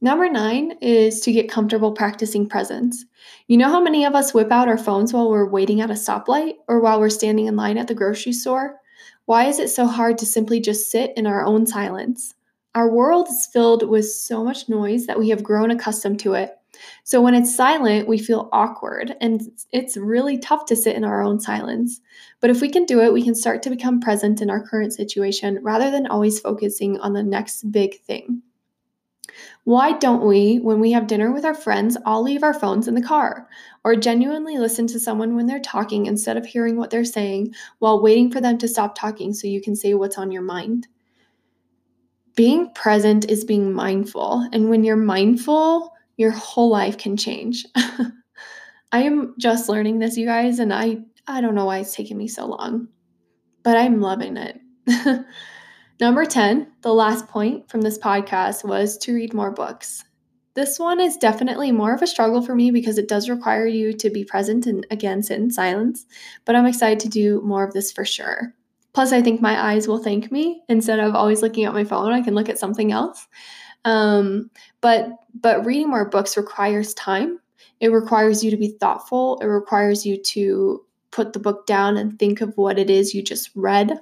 Number 0.00 0.28
nine 0.28 0.76
is 0.82 1.20
to 1.20 1.32
get 1.32 1.50
comfortable 1.50 1.92
practicing 1.92 2.46
presence. 2.46 3.06
You 3.48 3.56
know 3.56 3.70
how 3.70 3.80
many 3.80 4.04
of 4.04 4.14
us 4.14 4.34
whip 4.34 4.52
out 4.52 4.68
our 4.68 4.76
phones 4.76 5.14
while 5.14 5.30
we're 5.30 5.48
waiting 5.48 5.80
at 5.80 5.90
a 5.90 5.94
stoplight 5.94 6.56
or 6.68 6.80
while 6.80 7.00
we're 7.00 7.08
standing 7.08 7.46
in 7.46 7.56
line 7.56 7.78
at 7.78 7.88
the 7.88 7.94
grocery 7.94 8.34
store? 8.34 8.76
Why 9.24 9.44
is 9.46 9.58
it 9.58 9.68
so 9.68 9.86
hard 9.86 10.18
to 10.18 10.26
simply 10.26 10.60
just 10.60 10.90
sit 10.90 11.12
in 11.16 11.26
our 11.26 11.44
own 11.44 11.66
silence? 11.66 12.34
Our 12.74 12.90
world 12.90 13.28
is 13.28 13.48
filled 13.50 13.88
with 13.88 14.10
so 14.10 14.44
much 14.44 14.68
noise 14.68 15.06
that 15.06 15.18
we 15.18 15.30
have 15.30 15.42
grown 15.42 15.70
accustomed 15.70 16.20
to 16.20 16.34
it. 16.34 16.54
So 17.04 17.20
when 17.20 17.34
it's 17.34 17.54
silent, 17.54 18.08
we 18.08 18.18
feel 18.18 18.48
awkward 18.52 19.16
and 19.20 19.42
it's 19.72 19.96
really 19.96 20.38
tough 20.38 20.66
to 20.66 20.76
sit 20.76 20.96
in 20.96 21.04
our 21.04 21.22
own 21.22 21.40
silence. 21.40 22.00
But 22.40 22.50
if 22.50 22.60
we 22.60 22.68
can 22.68 22.84
do 22.84 23.00
it, 23.00 23.12
we 23.12 23.22
can 23.22 23.34
start 23.34 23.62
to 23.62 23.70
become 23.70 24.00
present 24.00 24.40
in 24.40 24.50
our 24.50 24.66
current 24.66 24.92
situation 24.92 25.58
rather 25.62 25.90
than 25.90 26.06
always 26.06 26.40
focusing 26.40 26.98
on 27.00 27.12
the 27.12 27.22
next 27.22 27.70
big 27.70 28.00
thing. 28.02 28.42
Why 29.64 29.92
don't 29.92 30.26
we, 30.26 30.58
when 30.58 30.80
we 30.80 30.92
have 30.92 31.06
dinner 31.06 31.32
with 31.32 31.44
our 31.44 31.54
friends, 31.54 31.96
all 32.04 32.22
leave 32.22 32.42
our 32.42 32.52
phones 32.52 32.86
in 32.86 32.94
the 32.94 33.02
car 33.02 33.48
or 33.82 33.96
genuinely 33.96 34.58
listen 34.58 34.86
to 34.88 35.00
someone 35.00 35.34
when 35.34 35.46
they're 35.46 35.60
talking 35.60 36.06
instead 36.06 36.36
of 36.36 36.44
hearing 36.44 36.76
what 36.76 36.90
they're 36.90 37.04
saying 37.04 37.54
while 37.78 38.02
waiting 38.02 38.30
for 38.30 38.40
them 38.40 38.58
to 38.58 38.68
stop 38.68 38.94
talking 38.94 39.32
so 39.32 39.46
you 39.46 39.62
can 39.62 39.74
say 39.74 39.94
what's 39.94 40.18
on 40.18 40.30
your 40.30 40.42
mind? 40.42 40.86
Being 42.36 42.72
present 42.74 43.30
is 43.30 43.44
being 43.44 43.72
mindful. 43.72 44.46
And 44.52 44.68
when 44.68 44.84
you're 44.84 44.96
mindful, 44.96 45.93
your 46.16 46.30
whole 46.30 46.70
life 46.70 46.98
can 46.98 47.16
change. 47.16 47.64
I 47.76 49.02
am 49.02 49.34
just 49.38 49.68
learning 49.68 49.98
this, 49.98 50.16
you 50.16 50.26
guys, 50.26 50.58
and 50.58 50.72
I 50.72 50.98
I 51.26 51.40
don't 51.40 51.54
know 51.54 51.64
why 51.64 51.78
it's 51.78 51.94
taking 51.94 52.18
me 52.18 52.28
so 52.28 52.46
long, 52.46 52.88
but 53.62 53.76
I'm 53.76 54.00
loving 54.00 54.36
it. 54.36 54.60
Number 56.00 56.24
10, 56.24 56.66
the 56.82 56.92
last 56.92 57.28
point 57.28 57.70
from 57.70 57.80
this 57.80 57.98
podcast 57.98 58.64
was 58.64 58.98
to 58.98 59.14
read 59.14 59.32
more 59.32 59.50
books. 59.50 60.04
This 60.54 60.78
one 60.78 61.00
is 61.00 61.16
definitely 61.16 61.72
more 61.72 61.94
of 61.94 62.02
a 62.02 62.06
struggle 62.06 62.42
for 62.42 62.54
me 62.54 62.70
because 62.70 62.98
it 62.98 63.08
does 63.08 63.28
require 63.28 63.66
you 63.66 63.92
to 63.94 64.10
be 64.10 64.24
present 64.24 64.66
and 64.66 64.86
again 64.90 65.22
sit 65.22 65.40
in 65.40 65.50
silence, 65.50 66.06
but 66.44 66.54
I'm 66.54 66.66
excited 66.66 67.00
to 67.00 67.08
do 67.08 67.40
more 67.42 67.64
of 67.64 67.72
this 67.72 67.90
for 67.90 68.04
sure. 68.04 68.54
Plus, 68.92 69.12
I 69.12 69.22
think 69.22 69.40
my 69.40 69.72
eyes 69.72 69.88
will 69.88 69.98
thank 69.98 70.30
me. 70.30 70.62
Instead 70.68 71.00
of 71.00 71.16
always 71.16 71.42
looking 71.42 71.64
at 71.64 71.74
my 71.74 71.82
phone, 71.82 72.12
I 72.12 72.22
can 72.22 72.34
look 72.34 72.48
at 72.48 72.60
something 72.60 72.92
else. 72.92 73.26
Um, 73.84 74.50
but 74.80 75.10
but 75.40 75.64
reading 75.64 75.90
more 75.90 76.08
books 76.08 76.36
requires 76.36 76.94
time. 76.94 77.40
It 77.80 77.88
requires 77.88 78.42
you 78.42 78.50
to 78.50 78.56
be 78.56 78.76
thoughtful. 78.80 79.38
It 79.40 79.46
requires 79.46 80.06
you 80.06 80.16
to 80.22 80.84
put 81.10 81.32
the 81.32 81.38
book 81.38 81.66
down 81.66 81.96
and 81.96 82.18
think 82.18 82.40
of 82.40 82.56
what 82.56 82.78
it 82.78 82.90
is 82.90 83.14
you 83.14 83.22
just 83.22 83.50
read. 83.54 83.98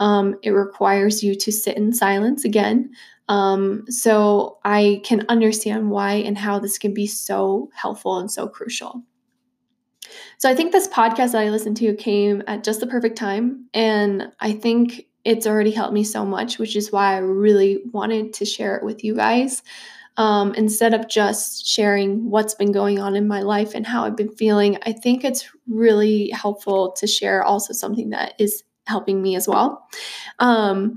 Um, 0.00 0.36
it 0.42 0.50
requires 0.50 1.22
you 1.22 1.34
to 1.36 1.52
sit 1.52 1.76
in 1.76 1.92
silence 1.92 2.44
again. 2.44 2.90
Um, 3.28 3.84
so 3.88 4.58
I 4.64 5.00
can 5.04 5.24
understand 5.28 5.90
why 5.90 6.14
and 6.14 6.38
how 6.38 6.58
this 6.58 6.78
can 6.78 6.94
be 6.94 7.06
so 7.06 7.70
helpful 7.74 8.18
and 8.18 8.30
so 8.30 8.48
crucial. 8.48 9.02
So 10.38 10.48
I 10.48 10.54
think 10.54 10.72
this 10.72 10.88
podcast 10.88 11.32
that 11.32 11.42
I 11.42 11.50
listened 11.50 11.76
to 11.78 11.94
came 11.94 12.42
at 12.46 12.64
just 12.64 12.80
the 12.80 12.86
perfect 12.86 13.18
time. 13.18 13.66
And 13.74 14.32
I 14.40 14.52
think 14.52 15.07
it's 15.28 15.46
already 15.46 15.72
helped 15.72 15.92
me 15.92 16.04
so 16.04 16.24
much, 16.24 16.58
which 16.58 16.74
is 16.74 16.90
why 16.90 17.14
I 17.14 17.18
really 17.18 17.82
wanted 17.92 18.32
to 18.32 18.46
share 18.46 18.76
it 18.76 18.82
with 18.82 19.04
you 19.04 19.14
guys. 19.14 19.62
Um, 20.16 20.54
instead 20.54 20.94
of 20.94 21.06
just 21.06 21.66
sharing 21.66 22.30
what's 22.30 22.54
been 22.54 22.72
going 22.72 22.98
on 22.98 23.14
in 23.14 23.28
my 23.28 23.42
life 23.42 23.74
and 23.74 23.86
how 23.86 24.04
I've 24.04 24.16
been 24.16 24.34
feeling, 24.34 24.78
I 24.86 24.92
think 24.92 25.24
it's 25.24 25.46
really 25.68 26.30
helpful 26.30 26.92
to 26.92 27.06
share 27.06 27.44
also 27.44 27.74
something 27.74 28.08
that 28.10 28.32
is 28.38 28.64
helping 28.86 29.20
me 29.20 29.36
as 29.36 29.46
well. 29.46 29.86
Um, 30.38 30.96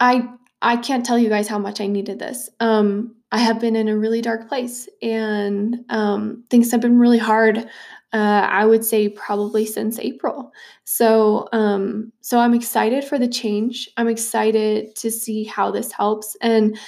I 0.00 0.28
I 0.60 0.76
can't 0.76 1.06
tell 1.06 1.18
you 1.18 1.28
guys 1.28 1.46
how 1.46 1.60
much 1.60 1.80
I 1.80 1.86
needed 1.86 2.18
this. 2.18 2.50
Um, 2.58 3.14
I 3.30 3.38
have 3.38 3.60
been 3.60 3.76
in 3.76 3.86
a 3.86 3.96
really 3.96 4.22
dark 4.22 4.48
place, 4.48 4.88
and 5.00 5.84
um, 5.88 6.42
things 6.50 6.72
have 6.72 6.80
been 6.80 6.98
really 6.98 7.18
hard 7.18 7.68
uh, 8.16 8.48
I 8.50 8.64
would 8.64 8.82
say 8.82 9.10
probably 9.10 9.66
since 9.66 9.98
April. 9.98 10.50
So, 10.84 11.48
um, 11.52 12.12
so 12.22 12.38
I'm 12.38 12.54
excited 12.54 13.04
for 13.04 13.18
the 13.18 13.28
change. 13.28 13.90
I'm 13.98 14.08
excited 14.08 14.96
to 14.96 15.10
see 15.10 15.44
how 15.44 15.70
this 15.70 15.92
helps, 15.92 16.34
and 16.40 16.78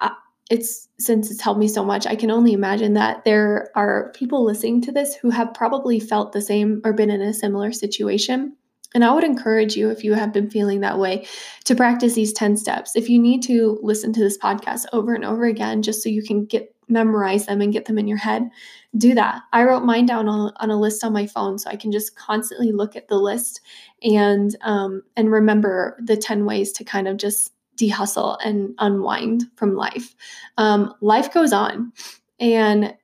uh, 0.00 0.10
it's 0.50 0.88
since 1.00 1.32
it's 1.32 1.40
helped 1.40 1.58
me 1.58 1.66
so 1.66 1.84
much. 1.84 2.06
I 2.06 2.14
can 2.14 2.30
only 2.30 2.52
imagine 2.52 2.94
that 2.94 3.24
there 3.24 3.72
are 3.74 4.12
people 4.14 4.44
listening 4.44 4.80
to 4.82 4.92
this 4.92 5.16
who 5.16 5.30
have 5.30 5.52
probably 5.52 5.98
felt 5.98 6.32
the 6.32 6.40
same 6.40 6.80
or 6.84 6.92
been 6.92 7.10
in 7.10 7.22
a 7.22 7.34
similar 7.34 7.72
situation. 7.72 8.56
And 8.94 9.04
I 9.04 9.12
would 9.12 9.24
encourage 9.24 9.76
you, 9.76 9.90
if 9.90 10.04
you 10.04 10.14
have 10.14 10.32
been 10.32 10.48
feeling 10.48 10.80
that 10.80 10.98
way, 10.98 11.26
to 11.64 11.74
practice 11.74 12.14
these 12.14 12.32
10 12.32 12.56
steps. 12.56 12.94
If 12.94 13.10
you 13.10 13.18
need 13.18 13.42
to 13.42 13.78
listen 13.82 14.12
to 14.12 14.20
this 14.20 14.38
podcast 14.38 14.86
over 14.92 15.12
and 15.12 15.24
over 15.24 15.44
again, 15.44 15.82
just 15.82 16.02
so 16.02 16.08
you 16.08 16.22
can 16.22 16.46
get 16.46 16.74
memorize 16.88 17.46
them 17.46 17.60
and 17.60 17.72
get 17.72 17.84
them 17.84 17.98
in 17.98 18.08
your 18.08 18.18
head, 18.18 18.48
do 18.96 19.14
that. 19.14 19.42
I 19.52 19.64
wrote 19.64 19.84
mine 19.84 20.06
down 20.06 20.28
on, 20.28 20.52
on 20.56 20.70
a 20.70 20.78
list 20.78 21.04
on 21.04 21.12
my 21.12 21.26
phone 21.26 21.58
so 21.58 21.70
I 21.70 21.76
can 21.76 21.92
just 21.92 22.16
constantly 22.16 22.72
look 22.72 22.96
at 22.96 23.08
the 23.08 23.18
list 23.18 23.60
and 24.02 24.54
um, 24.62 25.02
and 25.16 25.30
remember 25.30 25.98
the 26.02 26.16
10 26.16 26.44
ways 26.44 26.72
to 26.72 26.84
kind 26.84 27.08
of 27.08 27.16
just 27.16 27.52
de-hustle 27.76 28.36
and 28.44 28.74
unwind 28.78 29.44
from 29.54 29.74
life. 29.74 30.14
Um, 30.56 30.94
life 31.00 31.32
goes 31.32 31.52
on 31.52 31.92
and 32.40 32.94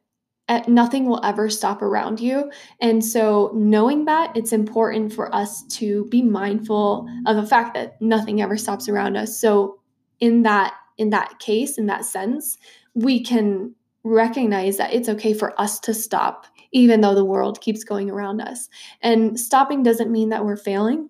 nothing 0.69 1.07
will 1.07 1.25
ever 1.25 1.49
stop 1.49 1.81
around 1.81 2.21
you. 2.21 2.51
And 2.81 3.05
so, 3.05 3.51
knowing 3.55 4.05
that, 4.07 4.37
it's 4.37 4.53
important 4.53 5.13
for 5.13 5.35
us 5.35 5.63
to 5.79 6.05
be 6.07 6.23
mindful 6.23 7.09
of 7.27 7.37
the 7.37 7.47
fact 7.47 7.75
that 7.75 8.01
nothing 8.03 8.43
ever 8.43 8.57
stops 8.57 8.89
around 8.89 9.17
us. 9.17 9.41
So, 9.41 9.81
in 10.21 10.43
that 10.43 10.75
in 10.97 11.11
that 11.11 11.39
case, 11.39 11.77
in 11.79 11.87
that 11.87 12.05
sense, 12.05 12.57
we 12.95 13.23
can 13.23 13.75
recognize 14.05 14.77
that 14.77 14.93
it's 14.93 15.09
okay 15.09 15.33
for 15.33 15.59
us 15.61 15.81
to 15.81 15.95
stop, 15.95 16.47
even 16.73 17.01
though 17.01 17.15
the 17.15 17.25
world 17.25 17.61
keeps 17.61 17.85
going 17.85 18.11
around 18.11 18.41
us. 18.41 18.69
And 19.01 19.39
stopping 19.39 19.83
doesn't 19.83 20.13
mean 20.13 20.29
that 20.29 20.45
we're 20.45 20.57
failing. 20.57 21.09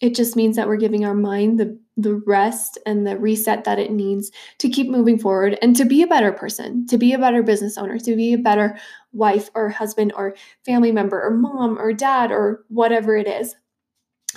It 0.00 0.14
just 0.14 0.36
means 0.36 0.56
that 0.56 0.68
we're 0.68 0.76
giving 0.76 1.04
our 1.04 1.14
mind 1.14 1.58
the 1.58 1.78
the 1.96 2.16
rest 2.26 2.78
and 2.84 3.06
the 3.06 3.16
reset 3.16 3.64
that 3.64 3.78
it 3.78 3.90
needs 3.90 4.30
to 4.58 4.68
keep 4.68 4.88
moving 4.90 5.18
forward 5.18 5.58
and 5.62 5.74
to 5.76 5.86
be 5.86 6.02
a 6.02 6.06
better 6.06 6.30
person, 6.30 6.86
to 6.88 6.98
be 6.98 7.14
a 7.14 7.18
better 7.18 7.42
business 7.42 7.78
owner, 7.78 7.98
to 7.98 8.14
be 8.14 8.34
a 8.34 8.38
better 8.38 8.78
wife 9.12 9.48
or 9.54 9.70
husband 9.70 10.12
or 10.14 10.36
family 10.66 10.92
member 10.92 11.22
or 11.22 11.30
mom 11.30 11.78
or 11.78 11.94
dad 11.94 12.30
or 12.30 12.64
whatever 12.68 13.16
it 13.16 13.26
is. 13.26 13.56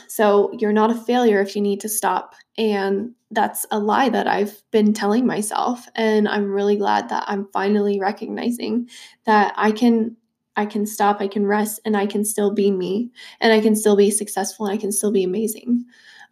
So 0.07 0.51
you're 0.53 0.73
not 0.73 0.91
a 0.91 0.95
failure 0.95 1.41
if 1.41 1.55
you 1.55 1.61
need 1.61 1.79
to 1.81 1.89
stop. 1.89 2.35
And 2.57 3.13
that's 3.31 3.65
a 3.71 3.79
lie 3.79 4.09
that 4.09 4.27
I've 4.27 4.61
been 4.71 4.93
telling 4.93 5.25
myself. 5.25 5.87
And 5.95 6.27
I'm 6.27 6.51
really 6.51 6.77
glad 6.77 7.09
that 7.09 7.23
I'm 7.27 7.47
finally 7.53 7.99
recognizing 7.99 8.89
that 9.25 9.53
I 9.55 9.71
can 9.71 10.15
I 10.55 10.65
can 10.65 10.85
stop, 10.85 11.21
I 11.21 11.29
can 11.29 11.45
rest, 11.45 11.79
and 11.85 11.95
I 11.95 12.05
can 12.05 12.25
still 12.25 12.53
be 12.53 12.69
me, 12.69 13.11
and 13.39 13.53
I 13.53 13.61
can 13.61 13.77
still 13.77 13.95
be 13.95 14.11
successful, 14.11 14.65
and 14.65 14.73
I 14.73 14.77
can 14.77 14.91
still 14.91 15.11
be 15.11 15.23
amazing. 15.23 15.85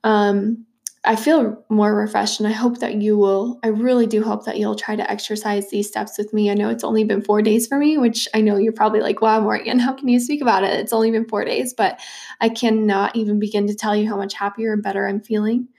Um, 0.04 0.66
I 1.08 1.16
feel 1.16 1.64
more 1.70 1.96
refreshed, 1.96 2.42
and 2.42 2.48
I 2.50 2.52
hope 2.52 2.80
that 2.80 2.96
you 2.96 3.18
will. 3.18 3.60
I 3.64 3.68
really 3.68 4.08
do 4.08 4.22
hope 4.22 4.44
that 4.44 4.58
you'll 4.58 4.76
try 4.76 4.98
to 4.98 5.10
exercise 5.10 5.70
these 5.70 5.88
steps 5.88 6.18
with 6.18 6.34
me. 6.34 6.52
I 6.52 6.54
know 6.54 6.70
it's 6.70 6.84
only 6.84 7.06
been 7.06 7.22
four 7.22 7.42
days 7.42 7.66
for 7.66 7.78
me, 7.78 7.98
which 7.98 8.28
I 8.34 8.42
know 8.42 8.58
you're 8.58 8.74
probably 8.74 9.00
like, 9.00 9.22
wow, 9.22 9.40
Morgan, 9.40 9.80
how 9.80 9.94
can 9.94 10.10
you 10.10 10.20
speak 10.20 10.42
about 10.42 10.66
it? 10.66 10.78
It's 10.78 10.92
only 10.92 11.10
been 11.12 11.26
four 11.26 11.46
days, 11.46 11.74
but 11.74 11.98
I 12.42 12.50
cannot 12.50 13.16
even 13.16 13.40
begin 13.40 13.68
to 13.68 13.74
tell 13.74 13.96
you 13.96 14.06
how 14.06 14.18
much 14.18 14.34
happier 14.34 14.74
and 14.74 14.84
better 14.84 15.08
I'm 15.08 15.22
feeling. 15.22 15.70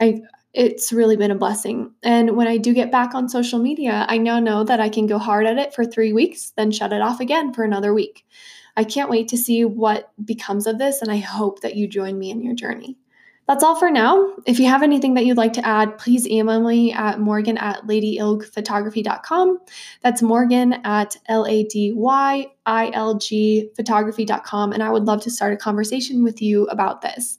I 0.00 0.22
it's 0.54 0.92
really 0.92 1.16
been 1.16 1.32
a 1.32 1.36
blessing. 1.36 1.92
And 2.02 2.36
when 2.36 2.46
I 2.46 2.56
do 2.56 2.72
get 2.72 2.92
back 2.92 3.14
on 3.14 3.28
social 3.28 3.58
media, 3.58 4.06
I 4.08 4.16
now 4.18 4.38
know 4.38 4.64
that 4.64 4.80
I 4.80 4.88
can 4.88 5.06
go 5.06 5.18
hard 5.18 5.46
at 5.46 5.58
it 5.58 5.74
for 5.74 5.84
three 5.84 6.12
weeks, 6.12 6.52
then 6.56 6.70
shut 6.70 6.92
it 6.92 7.02
off 7.02 7.20
again 7.20 7.52
for 7.52 7.64
another 7.64 7.92
week. 7.92 8.24
I 8.76 8.84
can't 8.84 9.10
wait 9.10 9.28
to 9.28 9.36
see 9.36 9.64
what 9.64 10.12
becomes 10.24 10.68
of 10.68 10.78
this, 10.78 11.02
and 11.02 11.10
I 11.10 11.18
hope 11.18 11.62
that 11.62 11.74
you 11.74 11.88
join 11.88 12.16
me 12.16 12.30
in 12.30 12.42
your 12.42 12.54
journey. 12.54 12.96
That's 13.48 13.64
all 13.64 13.74
for 13.74 13.90
now. 13.90 14.34
If 14.44 14.60
you 14.60 14.66
have 14.66 14.82
anything 14.82 15.14
that 15.14 15.24
you'd 15.24 15.38
like 15.38 15.54
to 15.54 15.66
add, 15.66 15.96
please 15.96 16.28
email 16.28 16.60
me 16.60 16.92
at 16.92 17.18
morgan 17.18 17.56
at 17.56 17.80
ladyilgphotography.com. 17.86 19.58
That's 20.02 20.20
morgan 20.20 20.74
at 20.84 21.16
L-A-D-Y-I-L-G 21.26 21.70
photography.com. 23.74 24.72
And 24.72 24.82
I 24.82 24.90
would 24.90 25.04
love 25.04 25.22
to 25.22 25.30
start 25.30 25.54
a 25.54 25.56
conversation 25.56 26.22
with 26.22 26.42
you 26.42 26.66
about 26.66 27.00
this. 27.00 27.38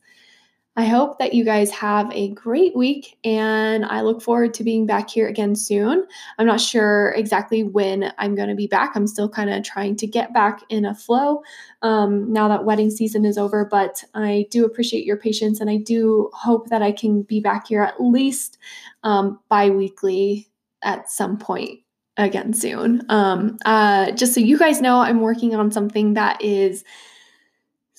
I 0.80 0.86
hope 0.86 1.20
that 1.20 1.34
you 1.34 1.44
guys 1.44 1.72
have 1.72 2.10
a 2.14 2.30
great 2.30 2.74
week 2.74 3.18
and 3.26 3.84
I 3.84 4.00
look 4.00 4.22
forward 4.22 4.54
to 4.54 4.64
being 4.64 4.86
back 4.86 5.10
here 5.10 5.28
again 5.28 5.54
soon. 5.54 6.08
I'm 6.38 6.48
not 6.48 6.62
sure 6.62 7.12
exactly 7.18 7.64
when 7.64 8.14
I'm 8.18 8.34
going 8.34 8.48
to 8.48 8.56
be 8.56 8.68
back. 8.68 8.96
I'm 8.96 9.06
still 9.06 9.28
kind 9.28 9.50
of 9.50 9.62
trying 9.62 9.98
to 9.98 10.08
get 10.08 10.34
back 10.34 10.62
in 10.70 10.86
a 10.86 10.96
flow 10.96 11.44
um, 11.82 12.32
now 12.32 12.48
that 12.48 12.64
wedding 12.64 12.92
season 12.92 13.26
is 13.26 13.38
over, 13.38 13.66
but 13.66 14.06
I 14.14 14.48
do 14.52 14.64
appreciate 14.64 15.04
your 15.04 15.18
patience 15.18 15.60
and 15.60 15.70
I 15.70 15.76
do 15.76 16.30
hope 16.34 16.70
that 16.70 16.82
I 16.82 16.94
can 16.94 17.24
be 17.24 17.42
back 17.42 17.68
here 17.68 17.82
at 17.82 18.02
least 18.02 18.58
um, 19.04 19.38
bi 19.50 19.72
weekly 19.72 20.48
at 20.82 21.12
some 21.12 21.38
point 21.38 21.82
again 22.16 22.54
soon. 22.54 23.04
Um, 23.10 23.58
uh, 23.66 24.12
just 24.12 24.34
so 24.34 24.40
you 24.40 24.58
guys 24.58 24.80
know, 24.80 25.02
I'm 25.02 25.20
working 25.20 25.56
on 25.56 25.74
something 25.74 26.14
that 26.14 26.42
is 26.42 26.86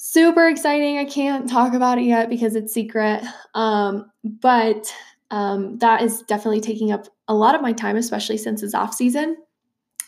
super 0.02 0.48
exciting. 0.48 0.96
I 0.96 1.04
can't 1.04 1.46
talk 1.46 1.74
about 1.74 1.98
it 1.98 2.04
yet 2.04 2.30
because 2.30 2.56
it's 2.56 2.72
secret. 2.72 3.22
Um, 3.52 4.10
but 4.24 4.90
um, 5.30 5.76
that 5.78 6.00
is 6.00 6.22
definitely 6.22 6.62
taking 6.62 6.90
up 6.90 7.06
a 7.28 7.34
lot 7.34 7.54
of 7.54 7.60
my 7.60 7.74
time, 7.74 7.96
especially 7.96 8.38
since 8.38 8.62
it's 8.62 8.74
off 8.74 8.94
season. 8.94 9.36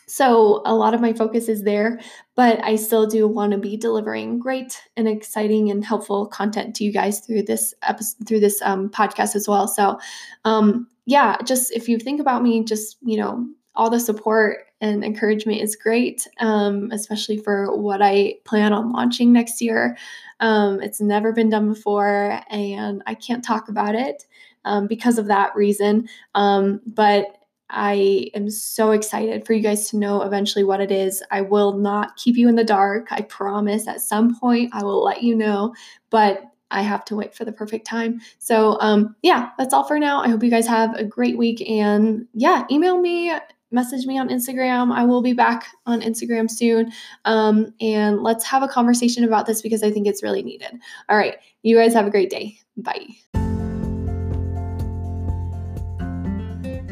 So 0.07 0.63
a 0.65 0.73
lot 0.73 0.95
of 0.95 0.99
my 0.99 1.13
focus 1.13 1.47
is 1.47 1.61
there, 1.61 1.99
but 2.35 2.61
I 2.63 2.75
still 2.75 3.05
do 3.05 3.27
want 3.27 3.51
to 3.51 3.59
be 3.59 3.77
delivering 3.77 4.39
great 4.39 4.81
and 4.97 5.07
exciting 5.07 5.69
and 5.69 5.85
helpful 5.85 6.25
content 6.25 6.75
to 6.77 6.83
you 6.83 6.91
guys 6.91 7.19
through 7.19 7.43
this 7.43 7.75
episode, 7.83 8.27
through 8.27 8.39
this 8.39 8.63
um, 8.63 8.89
podcast 8.89 9.35
as 9.35 9.47
well. 9.47 9.67
So, 9.67 9.99
um, 10.43 10.87
yeah, 11.05 11.37
just 11.45 11.71
if 11.71 11.87
you 11.87 11.99
think 11.99 12.19
about 12.19 12.41
me, 12.41 12.63
just 12.63 12.97
you 13.03 13.17
know, 13.17 13.47
all 13.75 13.89
the 13.89 13.99
support 13.99 14.67
and 14.81 15.03
encouragement 15.03 15.61
is 15.61 15.75
great, 15.75 16.27
um, 16.39 16.89
especially 16.91 17.37
for 17.37 17.75
what 17.75 18.01
I 18.01 18.35
plan 18.43 18.73
on 18.73 18.91
launching 18.91 19.31
next 19.31 19.61
year. 19.61 19.97
Um, 20.39 20.81
it's 20.81 21.01
never 21.01 21.31
been 21.31 21.49
done 21.49 21.69
before, 21.69 22.41
and 22.49 23.01
I 23.07 23.15
can't 23.15 23.43
talk 23.43 23.69
about 23.69 23.95
it 23.95 24.25
um, 24.65 24.87
because 24.87 25.17
of 25.17 25.27
that 25.27 25.55
reason. 25.55 26.09
Um, 26.35 26.81
but 26.85 27.27
I 27.69 28.29
am 28.35 28.49
so 28.49 28.91
excited 28.91 29.45
for 29.45 29.53
you 29.53 29.61
guys 29.63 29.89
to 29.89 29.97
know 29.97 30.21
eventually 30.21 30.63
what 30.63 30.81
it 30.81 30.91
is. 30.91 31.23
I 31.31 31.41
will 31.41 31.73
not 31.73 32.17
keep 32.17 32.37
you 32.37 32.47
in 32.47 32.55
the 32.55 32.63
dark. 32.63 33.07
I 33.11 33.21
promise 33.21 33.87
at 33.87 34.01
some 34.01 34.37
point 34.39 34.71
I 34.73 34.83
will 34.83 35.03
let 35.03 35.23
you 35.23 35.35
know, 35.35 35.73
but 36.09 36.43
I 36.69 36.81
have 36.81 37.05
to 37.05 37.15
wait 37.15 37.33
for 37.35 37.45
the 37.45 37.51
perfect 37.51 37.87
time. 37.87 38.19
So, 38.39 38.77
um, 38.79 39.15
yeah, 39.21 39.51
that's 39.57 39.73
all 39.73 39.83
for 39.83 39.97
now. 39.97 40.21
I 40.21 40.29
hope 40.29 40.43
you 40.43 40.49
guys 40.49 40.67
have 40.67 40.95
a 40.95 41.03
great 41.03 41.37
week. 41.37 41.67
And 41.67 42.27
yeah, 42.33 42.65
email 42.69 42.99
me 42.99 43.33
message 43.73 44.05
me 44.05 44.17
on 44.17 44.29
Instagram. 44.29 44.93
I 44.93 45.05
will 45.05 45.21
be 45.21 45.33
back 45.33 45.67
on 45.85 46.01
Instagram 46.01 46.49
soon. 46.49 46.91
Um, 47.25 47.73
and 47.81 48.23
let's 48.23 48.45
have 48.45 48.63
a 48.63 48.67
conversation 48.67 49.23
about 49.23 49.45
this 49.45 49.61
because 49.61 49.83
I 49.83 49.91
think 49.91 50.07
it's 50.07 50.23
really 50.23 50.43
needed. 50.43 50.71
All 51.09 51.17
right. 51.17 51.35
You 51.63 51.77
guys 51.77 51.93
have 51.93 52.07
a 52.07 52.11
great 52.11 52.29
day. 52.29 52.57
Bye. 52.77 53.07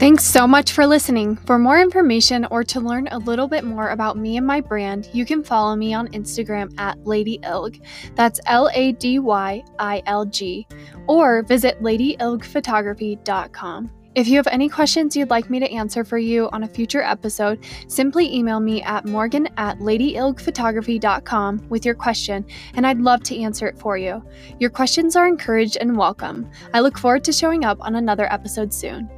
Thanks 0.02 0.26
so 0.26 0.48
much 0.48 0.72
for 0.72 0.88
listening. 0.88 1.36
For 1.36 1.60
more 1.60 1.80
information 1.80 2.46
or 2.46 2.64
to 2.64 2.80
learn 2.80 3.08
a 3.12 3.20
little 3.20 3.48
bit 3.48 3.64
more 3.64 3.90
about 3.90 4.18
me 4.18 4.38
and 4.38 4.48
my 4.48 4.60
brand, 4.60 5.08
you 5.14 5.28
can 5.28 5.44
follow 5.44 5.76
me 5.76 5.94
on 5.94 6.08
Instagram 6.08 6.74
at 6.80 6.98
Lady 7.06 7.38
Ilg. 7.44 7.80
That's 8.16 8.40
L 8.48 8.68
A 8.74 8.94
D 8.94 9.20
Y 9.20 9.64
I 9.78 10.02
L 10.08 10.26
G. 10.26 10.66
Or 11.06 11.44
visit 11.44 11.80
ladyilgphotography.com. 11.84 13.92
If 14.14 14.28
you 14.28 14.36
have 14.36 14.48
any 14.48 14.68
questions 14.68 15.16
you'd 15.16 15.30
like 15.30 15.50
me 15.50 15.62
to 15.62 15.72
answer 15.72 16.04
for 16.04 16.18
you 16.18 16.50
on 16.52 16.64
a 16.64 16.68
future 16.68 17.02
episode, 17.02 17.64
simply 17.88 18.36
email 18.36 18.60
me 18.60 18.82
at 18.84 19.06
morgan 19.06 19.48
at 19.56 19.80
ladyilgphotography.com 19.80 21.70
with 21.70 21.86
your 21.86 21.96
question, 21.96 22.46
and 22.74 22.86
I'd 22.86 23.00
love 23.00 23.24
to 23.24 23.40
answer 23.40 23.68
it 23.68 23.80
for 23.80 23.98
you. 23.98 24.22
Your 24.60 24.70
questions 24.70 25.16
are 25.16 25.30
encouraged 25.30 25.78
and 25.80 25.96
welcome. 25.96 26.52
I 26.74 26.82
look 26.82 26.98
forward 26.98 27.24
to 27.24 27.32
showing 27.32 27.64
up 27.64 27.78
on 27.80 27.96
another 27.96 28.30
episode 28.34 28.74
soon. 28.74 29.10